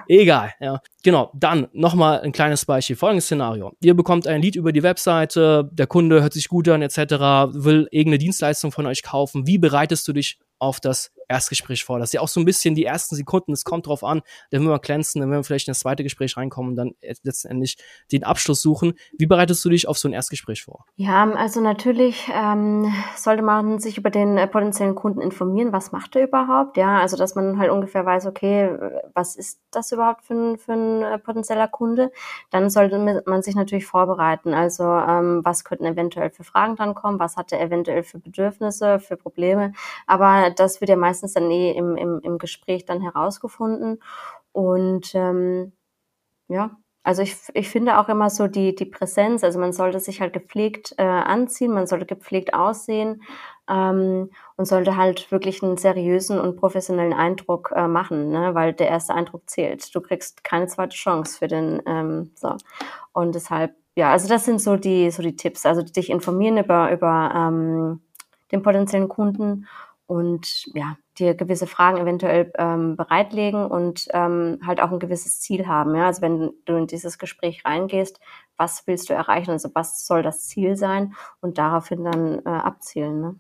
egal, 0.07 0.53
ja. 0.59 0.81
Genau, 1.03 1.31
dann 1.35 1.67
nochmal 1.73 2.21
ein 2.21 2.31
kleines 2.31 2.65
Beispiel, 2.65 2.95
folgendes 2.95 3.25
Szenario. 3.25 3.73
Ihr 3.81 3.93
bekommt 3.93 4.27
ein 4.27 4.41
Lied 4.41 4.55
über 4.55 4.71
die 4.71 4.83
Webseite, 4.83 5.69
der 5.71 5.87
Kunde 5.87 6.21
hört 6.21 6.33
sich 6.33 6.47
gut 6.47 6.67
an, 6.69 6.81
etc., 6.81 6.97
will 7.53 7.87
irgendeine 7.91 8.19
Dienstleistung 8.19 8.71
von 8.71 8.85
euch 8.87 9.03
kaufen. 9.03 9.45
Wie 9.45 9.57
bereitest 9.57 10.07
du 10.07 10.13
dich 10.13 10.39
auf 10.61 10.79
das 10.79 11.11
Erstgespräch 11.27 11.83
vor. 11.83 11.97
Das 11.97 12.09
ist 12.09 12.13
ja 12.13 12.21
auch 12.21 12.27
so 12.27 12.39
ein 12.39 12.45
bisschen 12.45 12.75
die 12.75 12.85
ersten 12.85 13.15
Sekunden, 13.15 13.53
es 13.53 13.63
kommt 13.63 13.87
drauf 13.87 14.03
an, 14.03 14.21
dann 14.51 14.61
will 14.61 14.69
wir 14.69 14.79
glänzen, 14.79 15.21
dann 15.21 15.31
werden 15.31 15.39
wir 15.39 15.43
vielleicht 15.43 15.67
in 15.67 15.71
das 15.71 15.79
zweite 15.79 16.03
Gespräch 16.03 16.37
reinkommen 16.37 16.71
und 16.71 16.75
dann 16.75 16.91
letztendlich 17.23 17.77
den 18.11 18.23
Abschluss 18.23 18.61
suchen. 18.61 18.93
Wie 19.17 19.25
bereitest 19.25 19.63
du 19.65 19.69
dich 19.69 19.87
auf 19.87 19.97
so 19.97 20.07
ein 20.07 20.13
Erstgespräch 20.13 20.63
vor? 20.63 20.85
Ja, 20.95 21.29
also 21.31 21.61
natürlich 21.61 22.29
ähm, 22.33 22.93
sollte 23.15 23.41
man 23.41 23.79
sich 23.79 23.97
über 23.97 24.09
den 24.09 24.37
äh, 24.37 24.47
potenziellen 24.47 24.93
Kunden 24.93 25.21
informieren, 25.21 25.71
was 25.71 25.91
macht 25.91 26.15
er 26.15 26.27
überhaupt, 26.27 26.77
ja, 26.77 26.99
also 26.99 27.17
dass 27.17 27.33
man 27.33 27.57
halt 27.57 27.71
ungefähr 27.71 28.05
weiß, 28.05 28.27
okay, 28.27 28.77
was 29.13 29.35
ist 29.35 29.61
das 29.71 29.91
überhaupt 29.91 30.23
für 30.25 30.33
ein, 30.33 30.57
für 30.57 30.73
ein 30.73 31.01
äh, 31.01 31.17
potenzieller 31.17 31.67
Kunde? 31.67 32.11
Dann 32.51 32.69
sollte 32.69 33.23
man 33.25 33.41
sich 33.41 33.55
natürlich 33.55 33.85
vorbereiten, 33.85 34.53
also 34.53 34.83
ähm, 34.83 35.41
was 35.43 35.63
könnten 35.63 35.85
eventuell 35.85 36.29
für 36.29 36.43
Fragen 36.43 36.75
dran 36.75 36.93
kommen, 36.93 37.19
was 37.19 37.37
hat 37.37 37.51
er 37.51 37.61
eventuell 37.61 38.03
für 38.03 38.19
Bedürfnisse, 38.19 38.99
für 38.99 39.17
Probleme, 39.17 39.73
aber 40.07 40.50
das 40.51 40.81
wird 40.81 40.89
ja 40.89 40.95
meistens 40.95 41.33
dann 41.33 41.49
eh 41.51 41.71
im, 41.71 41.95
im, 41.97 42.19
im 42.21 42.37
Gespräch 42.37 42.85
dann 42.85 43.01
herausgefunden. 43.01 44.01
Und 44.51 45.11
ähm, 45.15 45.73
ja, 46.47 46.77
also 47.03 47.23
ich, 47.23 47.35
ich 47.53 47.69
finde 47.69 47.97
auch 47.97 48.09
immer 48.09 48.29
so 48.29 48.47
die, 48.47 48.75
die 48.75 48.85
Präsenz, 48.85 49.43
also 49.43 49.59
man 49.59 49.73
sollte 49.73 49.99
sich 49.99 50.21
halt 50.21 50.33
gepflegt 50.33 50.93
äh, 50.97 51.03
anziehen, 51.03 51.73
man 51.73 51.87
sollte 51.87 52.05
gepflegt 52.05 52.53
aussehen 52.53 53.23
ähm, 53.67 54.29
und 54.55 54.65
sollte 54.65 54.97
halt 54.97 55.31
wirklich 55.31 55.63
einen 55.63 55.77
seriösen 55.77 56.39
und 56.39 56.57
professionellen 56.57 57.13
Eindruck 57.13 57.73
äh, 57.75 57.87
machen, 57.87 58.29
ne? 58.29 58.53
weil 58.53 58.73
der 58.73 58.89
erste 58.89 59.15
Eindruck 59.15 59.49
zählt. 59.49 59.93
Du 59.95 60.01
kriegst 60.01 60.43
keine 60.43 60.67
zweite 60.67 60.95
Chance 60.95 61.39
für 61.39 61.47
den, 61.47 61.81
ähm, 61.87 62.31
so. 62.35 62.55
Und 63.13 63.33
deshalb, 63.33 63.75
ja, 63.95 64.11
also 64.11 64.27
das 64.27 64.45
sind 64.45 64.61
so 64.61 64.75
die, 64.75 65.09
so 65.09 65.23
die 65.23 65.35
Tipps, 65.35 65.65
also 65.65 65.81
dich 65.81 66.11
informieren 66.11 66.57
über, 66.59 66.91
über 66.91 67.33
ähm, 67.35 68.01
den 68.51 68.61
potenziellen 68.61 69.09
Kunden 69.09 69.67
und 70.11 70.65
ja, 70.73 70.97
dir 71.17 71.35
gewisse 71.35 71.67
Fragen 71.67 71.97
eventuell 71.97 72.51
ähm, 72.57 72.97
bereitlegen 72.97 73.63
und 73.65 74.09
ähm, 74.11 74.59
halt 74.65 74.81
auch 74.81 74.91
ein 74.91 74.99
gewisses 74.99 75.39
Ziel 75.39 75.67
haben. 75.67 75.95
Ja? 75.95 76.07
Also 76.07 76.21
wenn 76.21 76.51
du 76.65 76.75
in 76.75 76.87
dieses 76.87 77.17
Gespräch 77.17 77.63
reingehst, 77.63 78.19
was 78.57 78.85
willst 78.87 79.09
du 79.09 79.13
erreichen? 79.13 79.51
Also 79.51 79.69
was 79.73 80.05
soll 80.05 80.21
das 80.21 80.49
Ziel 80.49 80.75
sein? 80.75 81.13
Und 81.39 81.57
daraufhin 81.57 82.03
dann 82.03 82.41
äh, 82.45 82.49
abzielen. 82.49 83.21
Ne? 83.21 83.35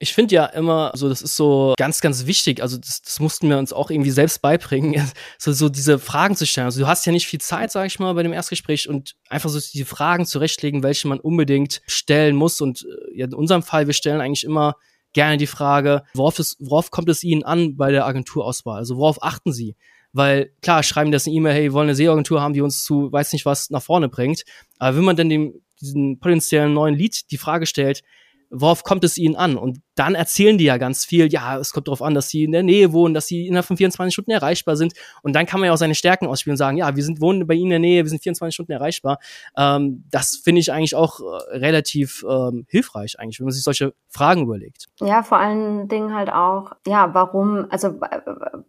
Ich 0.00 0.14
finde 0.14 0.34
ja 0.34 0.46
immer, 0.46 0.90
so 0.94 1.08
das 1.08 1.22
ist 1.22 1.36
so 1.36 1.74
ganz, 1.78 2.00
ganz 2.00 2.26
wichtig. 2.26 2.60
Also 2.60 2.76
das, 2.76 3.02
das 3.02 3.20
mussten 3.20 3.48
wir 3.48 3.58
uns 3.58 3.72
auch 3.72 3.92
irgendwie 3.92 4.10
selbst 4.10 4.42
beibringen, 4.42 5.08
so, 5.38 5.52
so 5.52 5.68
diese 5.68 6.00
Fragen 6.00 6.34
zu 6.34 6.44
stellen. 6.44 6.64
Also 6.64 6.80
du 6.80 6.88
hast 6.88 7.06
ja 7.06 7.12
nicht 7.12 7.28
viel 7.28 7.40
Zeit, 7.40 7.70
sag 7.70 7.86
ich 7.86 8.00
mal, 8.00 8.14
bei 8.14 8.24
dem 8.24 8.32
Erstgespräch 8.32 8.88
und 8.88 9.14
einfach 9.28 9.48
so 9.48 9.60
die 9.60 9.84
Fragen 9.84 10.26
zurechtlegen, 10.26 10.82
welche 10.82 11.06
man 11.06 11.20
unbedingt 11.20 11.82
stellen 11.86 12.34
muss. 12.34 12.60
Und 12.60 12.84
äh, 12.84 13.16
ja, 13.16 13.26
in 13.26 13.34
unserem 13.34 13.62
Fall, 13.62 13.86
wir 13.86 13.94
stellen 13.94 14.20
eigentlich 14.20 14.42
immer 14.42 14.74
gerne 15.16 15.38
die 15.38 15.46
Frage, 15.46 16.02
worauf, 16.12 16.38
es, 16.38 16.56
worauf 16.60 16.90
kommt 16.90 17.08
es 17.08 17.24
Ihnen 17.24 17.42
an 17.42 17.74
bei 17.76 17.90
der 17.90 18.04
Agenturauswahl? 18.04 18.76
Also 18.76 18.98
worauf 18.98 19.22
achten 19.22 19.50
Sie? 19.50 19.74
Weil 20.12 20.52
klar, 20.60 20.82
schreiben 20.82 21.10
das 21.10 21.26
eine 21.26 21.34
E-Mail, 21.34 21.54
hey, 21.54 21.62
wir 21.62 21.72
wollen 21.72 21.88
eine 21.88 21.96
SEO-Agentur 21.96 22.42
haben, 22.42 22.52
die 22.52 22.60
uns 22.60 22.84
zu 22.84 23.10
weiß 23.10 23.32
nicht 23.32 23.46
was 23.46 23.70
nach 23.70 23.82
vorne 23.82 24.10
bringt. 24.10 24.44
Aber 24.78 24.94
wenn 24.94 25.04
man 25.04 25.16
dann 25.16 25.30
dem, 25.30 25.54
diesen 25.80 26.18
potenziellen 26.20 26.74
neuen 26.74 26.94
Lead 26.94 27.30
die 27.30 27.38
Frage 27.38 27.64
stellt, 27.64 28.02
worauf 28.50 28.84
kommt 28.84 29.04
es 29.04 29.18
ihnen 29.18 29.36
an? 29.36 29.56
Und 29.56 29.80
dann 29.94 30.14
erzählen 30.14 30.58
die 30.58 30.64
ja 30.64 30.76
ganz 30.76 31.04
viel, 31.04 31.32
ja, 31.32 31.58
es 31.58 31.72
kommt 31.72 31.88
darauf 31.88 32.02
an, 32.02 32.14
dass 32.14 32.28
sie 32.28 32.44
in 32.44 32.52
der 32.52 32.62
Nähe 32.62 32.92
wohnen, 32.92 33.14
dass 33.14 33.26
sie 33.26 33.46
innerhalb 33.46 33.66
von 33.66 33.76
24 33.76 34.12
Stunden 34.12 34.30
erreichbar 34.30 34.76
sind. 34.76 34.92
Und 35.22 35.34
dann 35.34 35.46
kann 35.46 35.58
man 35.58 35.68
ja 35.68 35.72
auch 35.72 35.78
seine 35.78 35.94
Stärken 35.94 36.26
ausspielen 36.26 36.54
und 36.54 36.58
sagen, 36.58 36.76
ja, 36.76 36.94
wir 36.94 37.02
sind 37.02 37.20
wohnen 37.20 37.46
bei 37.46 37.54
ihnen 37.54 37.66
in 37.66 37.70
der 37.70 37.78
Nähe, 37.78 38.04
wir 38.04 38.10
sind 38.10 38.22
24 38.22 38.54
Stunden 38.54 38.72
erreichbar. 38.72 39.18
Ähm, 39.56 40.04
das 40.10 40.36
finde 40.36 40.60
ich 40.60 40.72
eigentlich 40.72 40.94
auch 40.94 41.20
äh, 41.20 41.56
relativ 41.56 42.24
ähm, 42.28 42.66
hilfreich 42.68 43.18
eigentlich, 43.18 43.40
wenn 43.40 43.46
man 43.46 43.52
sich 43.52 43.64
solche 43.64 43.94
Fragen 44.08 44.42
überlegt. 44.42 44.86
Ja, 45.00 45.22
vor 45.22 45.38
allen 45.38 45.88
Dingen 45.88 46.14
halt 46.14 46.30
auch, 46.30 46.72
ja, 46.86 47.14
warum, 47.14 47.66
also 47.70 47.98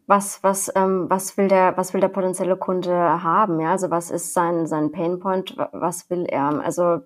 was, 0.08 0.42
was, 0.44 0.72
ähm, 0.76 1.06
was 1.10 1.38
will 1.38 1.50
der, 1.50 1.76
was 1.76 1.94
will 1.94 2.02
der 2.02 2.08
potenzielle 2.08 2.56
Kunde 2.56 2.92
haben? 2.92 3.60
Ja, 3.60 3.72
also 3.72 3.92
was 3.92 4.12
ist 4.12 4.34
sein, 4.34 4.66
sein 4.66 4.92
Painpoint? 4.92 5.58
Was 5.72 6.10
will 6.10 6.26
er? 6.26 6.64
Also 6.64 7.02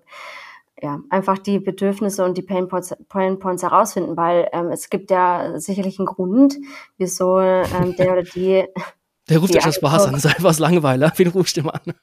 ja, 0.82 1.00
einfach 1.10 1.38
die 1.38 1.60
Bedürfnisse 1.60 2.24
und 2.24 2.36
die 2.36 2.42
Painpoints, 2.42 2.94
Painpoints 3.08 3.62
herausfinden, 3.62 4.16
weil 4.16 4.48
ähm, 4.52 4.70
es 4.72 4.90
gibt 4.90 5.12
ja 5.12 5.58
sicherlich 5.60 6.00
einen 6.00 6.06
Grund, 6.06 6.56
wieso 6.98 7.38
ähm, 7.38 7.94
der 7.96 8.12
oder 8.12 8.22
die. 8.22 8.64
Der 9.28 9.38
ruft 9.38 9.54
euch 9.54 9.62
das 9.62 9.76
Spaß 9.76 10.06
an, 10.06 10.14
das 10.14 10.24
ist 10.24 10.34
einfach 10.34 10.50
aus 10.50 10.58
Langeweile. 10.58 11.12
Wen 11.16 11.28
rufst 11.28 11.56
du 11.56 11.62
mal 11.62 11.80
an? 11.86 11.94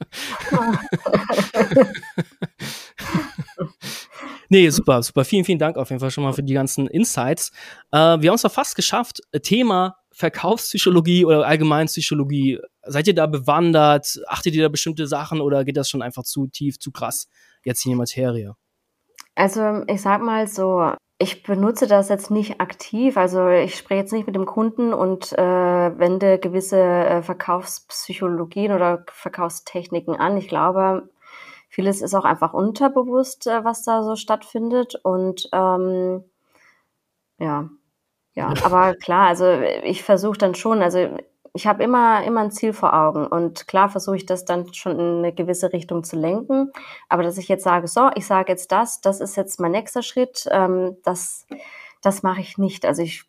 nee, 4.48 4.70
super, 4.70 5.04
super. 5.04 5.26
Vielen, 5.26 5.44
vielen 5.44 5.60
Dank 5.60 5.76
auf 5.76 5.90
jeden 5.90 6.00
Fall 6.00 6.12
schon 6.12 6.24
mal 6.24 6.32
für 6.32 6.44
die 6.44 6.54
ganzen 6.54 6.88
Insights. 6.88 7.52
Äh, 7.92 8.22
wir 8.22 8.30
haben 8.30 8.36
es 8.36 8.44
doch 8.44 8.52
fast 8.54 8.78
geschafft. 8.78 9.20
Thema 9.44 9.98
Verkaufspsychologie 10.14 11.26
oder 11.26 11.46
Allgemeinpsychologie. 11.46 12.60
Seid 12.84 13.08
ihr 13.08 13.16
da 13.16 13.28
bewandert? 13.28 14.22
Achtet 14.28 14.56
ihr 14.56 14.64
da 14.64 14.70
bestimmte 14.70 15.06
Sachen 15.06 15.42
oder 15.42 15.66
geht 15.66 15.76
das 15.76 15.90
schon 15.90 16.02
einfach 16.02 16.24
zu 16.24 16.48
tief, 16.48 16.80
zu 16.80 16.92
krass 16.92 17.28
jetzt 17.66 17.86
in 17.86 17.92
die 17.92 17.98
Materie? 17.98 18.56
Also 19.40 19.84
ich 19.88 20.02
sag 20.02 20.22
mal 20.22 20.48
so, 20.48 20.92
ich 21.18 21.44
benutze 21.44 21.88
das 21.88 22.10
jetzt 22.10 22.30
nicht 22.30 22.60
aktiv, 22.60 23.16
also 23.16 23.48
ich 23.48 23.78
spreche 23.78 24.02
jetzt 24.02 24.12
nicht 24.12 24.28
mit 24.28 24.36
dem 24.36 24.46
Kunden 24.46 24.94
und 24.94 25.32
äh, 25.32 25.98
wende 25.98 26.40
gewisse 26.40 26.78
äh, 26.78 27.22
Verkaufspsychologien 27.22 28.74
oder 28.74 29.06
Verkaufstechniken 29.08 30.18
an. 30.18 30.36
Ich 30.36 30.50
glaube, 30.50 31.08
vieles 31.70 32.02
ist 32.02 32.16
auch 32.16 32.26
einfach 32.26 32.54
unterbewusst, 32.54 33.48
äh, 33.48 33.64
was 33.64 33.84
da 33.84 34.04
so 34.04 34.18
stattfindet. 34.18 34.96
Und 35.04 35.48
ähm, 35.54 36.26
ja, 37.38 37.70
ja, 38.34 38.54
aber 38.66 38.94
klar, 38.96 39.28
also 39.28 39.50
ich 39.84 40.04
versuche 40.04 40.38
dann 40.38 40.54
schon, 40.54 40.82
also 40.82 41.18
ich 41.54 41.68
habe 41.68 41.84
immer, 41.84 42.24
immer 42.24 42.42
ein 42.42 42.52
Ziel 42.52 42.74
vor 42.74 42.94
Augen 42.94 43.26
und 43.26 43.68
klar 43.68 43.90
versuche 43.90 44.18
ich 44.18 44.26
das 44.26 44.46
dann 44.46 44.74
schon 44.74 45.00
in 45.00 45.18
eine 45.20 45.34
gewisse 45.34 45.74
Richtung 45.74 46.04
zu 46.04 46.16
lenken. 46.16 46.72
Aber 47.08 47.24
dass 47.24 47.38
ich 47.38 47.48
jetzt 47.48 47.64
sage, 47.64 47.88
so, 47.88 48.10
ich 48.16 48.26
sage 48.26 48.52
jetzt 48.52 48.72
das, 48.72 49.02
das 49.02 49.20
ist 49.20 49.36
jetzt 49.36 49.60
mein 49.60 49.72
nächster 49.72 50.04
Schritt, 50.04 50.48
ähm, 50.52 50.98
das, 51.04 51.48
das 52.02 52.24
mache 52.24 52.42
ich 52.42 52.58
nicht. 52.58 52.86
Also 52.86 53.02
ich 53.02 53.24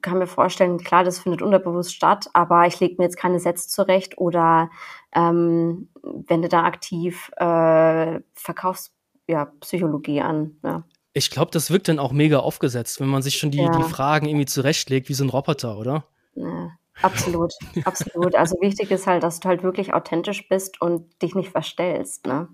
kann 0.00 0.18
mir 0.18 0.26
vorstellen, 0.26 0.78
klar, 0.78 1.04
das 1.04 1.20
findet 1.20 1.42
unterbewusst 1.42 1.94
statt, 1.94 2.28
aber 2.32 2.66
ich 2.66 2.78
lege 2.80 2.96
mir 2.98 3.04
jetzt 3.04 3.16
keine 3.16 3.40
Sätze 3.40 3.68
zurecht 3.68 4.18
oder 4.18 4.70
ähm, 5.14 5.88
wende 6.02 6.48
da 6.48 6.64
aktiv 6.64 7.30
äh, 7.36 8.20
Verkaufspsychologie 8.34 10.16
ja, 10.16 10.24
an. 10.26 10.56
Ja. 10.62 10.84
Ich 11.14 11.30
glaube, 11.30 11.50
das 11.50 11.70
wirkt 11.70 11.88
dann 11.88 11.98
auch 11.98 12.12
mega 12.12 12.38
aufgesetzt, 12.38 13.00
wenn 13.00 13.08
man 13.08 13.22
sich 13.22 13.36
schon 13.36 13.50
die, 13.50 13.58
ja. 13.58 13.70
die 13.70 13.82
Fragen 13.82 14.26
irgendwie 14.26 14.46
zurechtlegt, 14.46 15.08
wie 15.08 15.14
so 15.14 15.24
ein 15.24 15.30
Roboter, 15.30 15.76
oder? 15.78 16.04
Ja. 16.34 16.70
Absolut, 17.00 17.52
absolut. 17.84 18.34
Also 18.34 18.56
wichtig 18.60 18.90
ist 18.90 19.06
halt, 19.06 19.22
dass 19.22 19.40
du 19.40 19.48
halt 19.48 19.62
wirklich 19.62 19.94
authentisch 19.94 20.48
bist 20.48 20.80
und 20.80 21.22
dich 21.22 21.34
nicht 21.34 21.50
verstellst, 21.50 22.26
ne? 22.26 22.48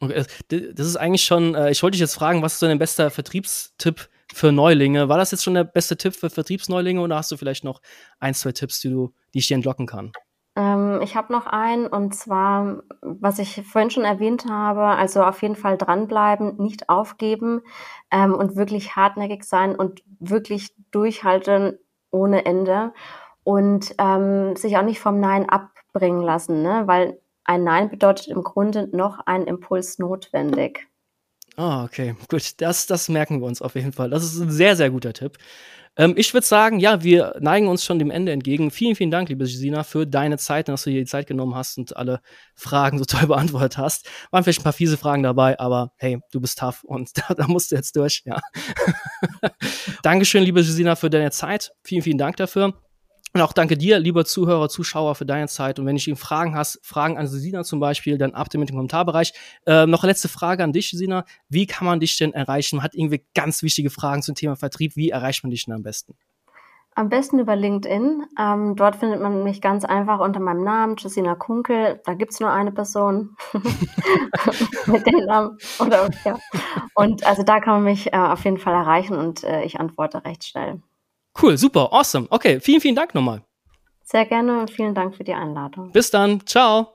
Okay, 0.00 0.24
das 0.48 0.86
ist 0.86 0.96
eigentlich 0.96 1.24
schon, 1.24 1.54
äh, 1.54 1.70
ich 1.70 1.82
wollte 1.82 1.92
dich 1.92 2.00
jetzt 2.00 2.14
fragen, 2.14 2.42
was 2.42 2.54
ist 2.54 2.60
so 2.60 2.66
dein 2.66 2.78
bester 2.78 3.10
Vertriebstipp 3.10 4.08
für 4.32 4.52
Neulinge? 4.52 5.08
War 5.08 5.18
das 5.18 5.30
jetzt 5.30 5.44
schon 5.44 5.54
der 5.54 5.64
beste 5.64 5.96
Tipp 5.96 6.14
für 6.14 6.30
Vertriebsneulinge 6.30 7.00
oder 7.00 7.16
hast 7.16 7.30
du 7.30 7.36
vielleicht 7.36 7.64
noch 7.64 7.80
ein, 8.18 8.34
zwei 8.34 8.52
Tipps, 8.52 8.80
die, 8.80 8.90
du, 8.90 9.12
die 9.32 9.38
ich 9.38 9.48
dir 9.48 9.54
entlocken 9.54 9.86
kann? 9.86 10.12
Ähm, 10.56 11.00
ich 11.02 11.16
habe 11.16 11.32
noch 11.32 11.46
einen 11.46 11.86
und 11.86 12.14
zwar, 12.14 12.82
was 13.00 13.38
ich 13.38 13.62
vorhin 13.66 13.90
schon 13.90 14.04
erwähnt 14.04 14.46
habe, 14.48 14.84
also 14.84 15.22
auf 15.22 15.42
jeden 15.42 15.56
Fall 15.56 15.76
dranbleiben, 15.76 16.56
nicht 16.58 16.88
aufgeben 16.88 17.62
ähm, 18.10 18.34
und 18.34 18.56
wirklich 18.56 18.96
hartnäckig 18.96 19.44
sein 19.44 19.74
und 19.74 20.02
wirklich 20.20 20.74
durchhalten 20.90 21.78
ohne 22.10 22.44
Ende 22.44 22.92
und 23.44 23.94
ähm, 23.98 24.56
sich 24.56 24.76
auch 24.76 24.82
nicht 24.82 25.00
vom 25.00 25.20
Nein 25.20 25.48
abbringen 25.48 26.22
lassen, 26.22 26.62
ne? 26.62 26.82
weil 26.86 27.20
ein 27.44 27.62
Nein 27.62 27.90
bedeutet 27.90 28.28
im 28.28 28.42
Grunde 28.42 28.88
noch 28.92 29.20
ein 29.26 29.44
Impuls 29.44 29.98
notwendig. 29.98 30.88
Ah, 31.56 31.84
okay, 31.84 32.16
gut. 32.28 32.60
Das, 32.60 32.86
das 32.86 33.08
merken 33.08 33.40
wir 33.40 33.46
uns 33.46 33.62
auf 33.62 33.76
jeden 33.76 33.92
Fall. 33.92 34.10
Das 34.10 34.24
ist 34.24 34.40
ein 34.40 34.50
sehr, 34.50 34.74
sehr 34.74 34.90
guter 34.90 35.12
Tipp. 35.12 35.38
Ähm, 35.96 36.14
ich 36.16 36.34
würde 36.34 36.46
sagen, 36.46 36.80
ja, 36.80 37.04
wir 37.04 37.36
neigen 37.38 37.68
uns 37.68 37.84
schon 37.84 38.00
dem 38.00 38.10
Ende 38.10 38.32
entgegen. 38.32 38.70
Vielen, 38.70 38.96
vielen 38.96 39.12
Dank, 39.12 39.28
liebe 39.28 39.44
Gesina, 39.44 39.84
für 39.84 40.06
deine 40.06 40.38
Zeit, 40.38 40.68
dass 40.68 40.82
du 40.82 40.90
hier 40.90 41.00
die 41.00 41.06
Zeit 41.06 41.28
genommen 41.28 41.54
hast 41.54 41.78
und 41.78 41.96
alle 41.96 42.20
Fragen 42.54 42.98
so 42.98 43.04
toll 43.04 43.28
beantwortet 43.28 43.78
hast. 43.78 44.08
Waren 44.32 44.42
vielleicht 44.42 44.60
ein 44.60 44.64
paar 44.64 44.72
fiese 44.72 44.96
Fragen 44.96 45.22
dabei, 45.22 45.58
aber 45.60 45.92
hey, 45.96 46.18
du 46.32 46.40
bist 46.40 46.58
tough 46.58 46.82
und 46.84 47.10
da, 47.16 47.34
da 47.34 47.46
musst 47.46 47.70
du 47.70 47.76
jetzt 47.76 47.94
durch, 47.96 48.22
ja. 48.24 48.40
Dankeschön, 50.02 50.42
liebe 50.42 50.60
Gesina, 50.60 50.96
für 50.96 51.10
deine 51.10 51.30
Zeit. 51.30 51.72
Vielen, 51.84 52.02
vielen 52.02 52.18
Dank 52.18 52.36
dafür. 52.36 52.83
Und 53.36 53.40
auch 53.40 53.52
danke 53.52 53.76
dir, 53.76 53.98
lieber 53.98 54.24
Zuhörer, 54.24 54.68
Zuschauer, 54.68 55.16
für 55.16 55.26
deine 55.26 55.48
Zeit. 55.48 55.80
Und 55.80 55.86
wenn 55.86 55.96
ich 55.96 56.06
Ihnen 56.06 56.16
Fragen 56.16 56.54
hast, 56.54 56.78
Fragen 56.86 57.18
an 57.18 57.26
Sina 57.26 57.64
zum 57.64 57.80
Beispiel, 57.80 58.16
dann 58.16 58.32
ab 58.32 58.48
dem 58.48 58.60
mit 58.60 58.68
dem 58.68 58.76
Kommentarbereich. 58.76 59.32
Äh, 59.66 59.86
noch 59.86 60.04
eine 60.04 60.12
letzte 60.12 60.28
Frage 60.28 60.62
an 60.62 60.72
dich, 60.72 60.90
Sina. 60.90 61.24
Wie 61.48 61.66
kann 61.66 61.84
man 61.84 61.98
dich 61.98 62.16
denn 62.16 62.32
erreichen? 62.32 62.76
Man 62.76 62.84
hat 62.84 62.94
irgendwie 62.94 63.24
ganz 63.34 63.64
wichtige 63.64 63.90
Fragen 63.90 64.22
zum 64.22 64.36
Thema 64.36 64.54
Vertrieb. 64.54 64.94
Wie 64.94 65.10
erreicht 65.10 65.42
man 65.42 65.50
dich 65.50 65.64
denn 65.64 65.74
am 65.74 65.82
besten? 65.82 66.14
Am 66.94 67.08
besten 67.08 67.40
über 67.40 67.56
LinkedIn. 67.56 68.22
Ähm, 68.38 68.76
dort 68.76 68.94
findet 68.94 69.20
man 69.20 69.42
mich 69.42 69.60
ganz 69.60 69.84
einfach 69.84 70.20
unter 70.20 70.38
meinem 70.38 70.62
Namen, 70.62 70.94
Jusina 70.96 71.34
Kunkel. 71.34 72.00
Da 72.04 72.14
gibt's 72.14 72.38
nur 72.38 72.52
eine 72.52 72.70
Person 72.70 73.36
mit 74.86 75.04
dem 75.08 75.24
Namen. 75.26 75.58
Oder, 75.80 76.08
ja. 76.24 76.38
Und 76.94 77.26
also 77.26 77.42
da 77.42 77.58
kann 77.58 77.82
man 77.82 77.82
mich 77.82 78.12
äh, 78.12 78.16
auf 78.16 78.44
jeden 78.44 78.58
Fall 78.58 78.74
erreichen 78.74 79.16
und 79.16 79.42
äh, 79.42 79.64
ich 79.64 79.80
antworte 79.80 80.24
recht 80.24 80.44
schnell. 80.44 80.80
Cool, 81.40 81.56
super, 81.56 81.92
awesome. 81.92 82.26
Okay, 82.30 82.60
vielen, 82.60 82.80
vielen 82.80 82.96
Dank 82.96 83.14
nochmal. 83.14 83.42
Sehr 84.02 84.26
gerne 84.26 84.60
und 84.60 84.70
vielen 84.70 84.94
Dank 84.94 85.16
für 85.16 85.24
die 85.24 85.34
Einladung. 85.34 85.90
Bis 85.90 86.10
dann. 86.10 86.46
Ciao. 86.46 86.94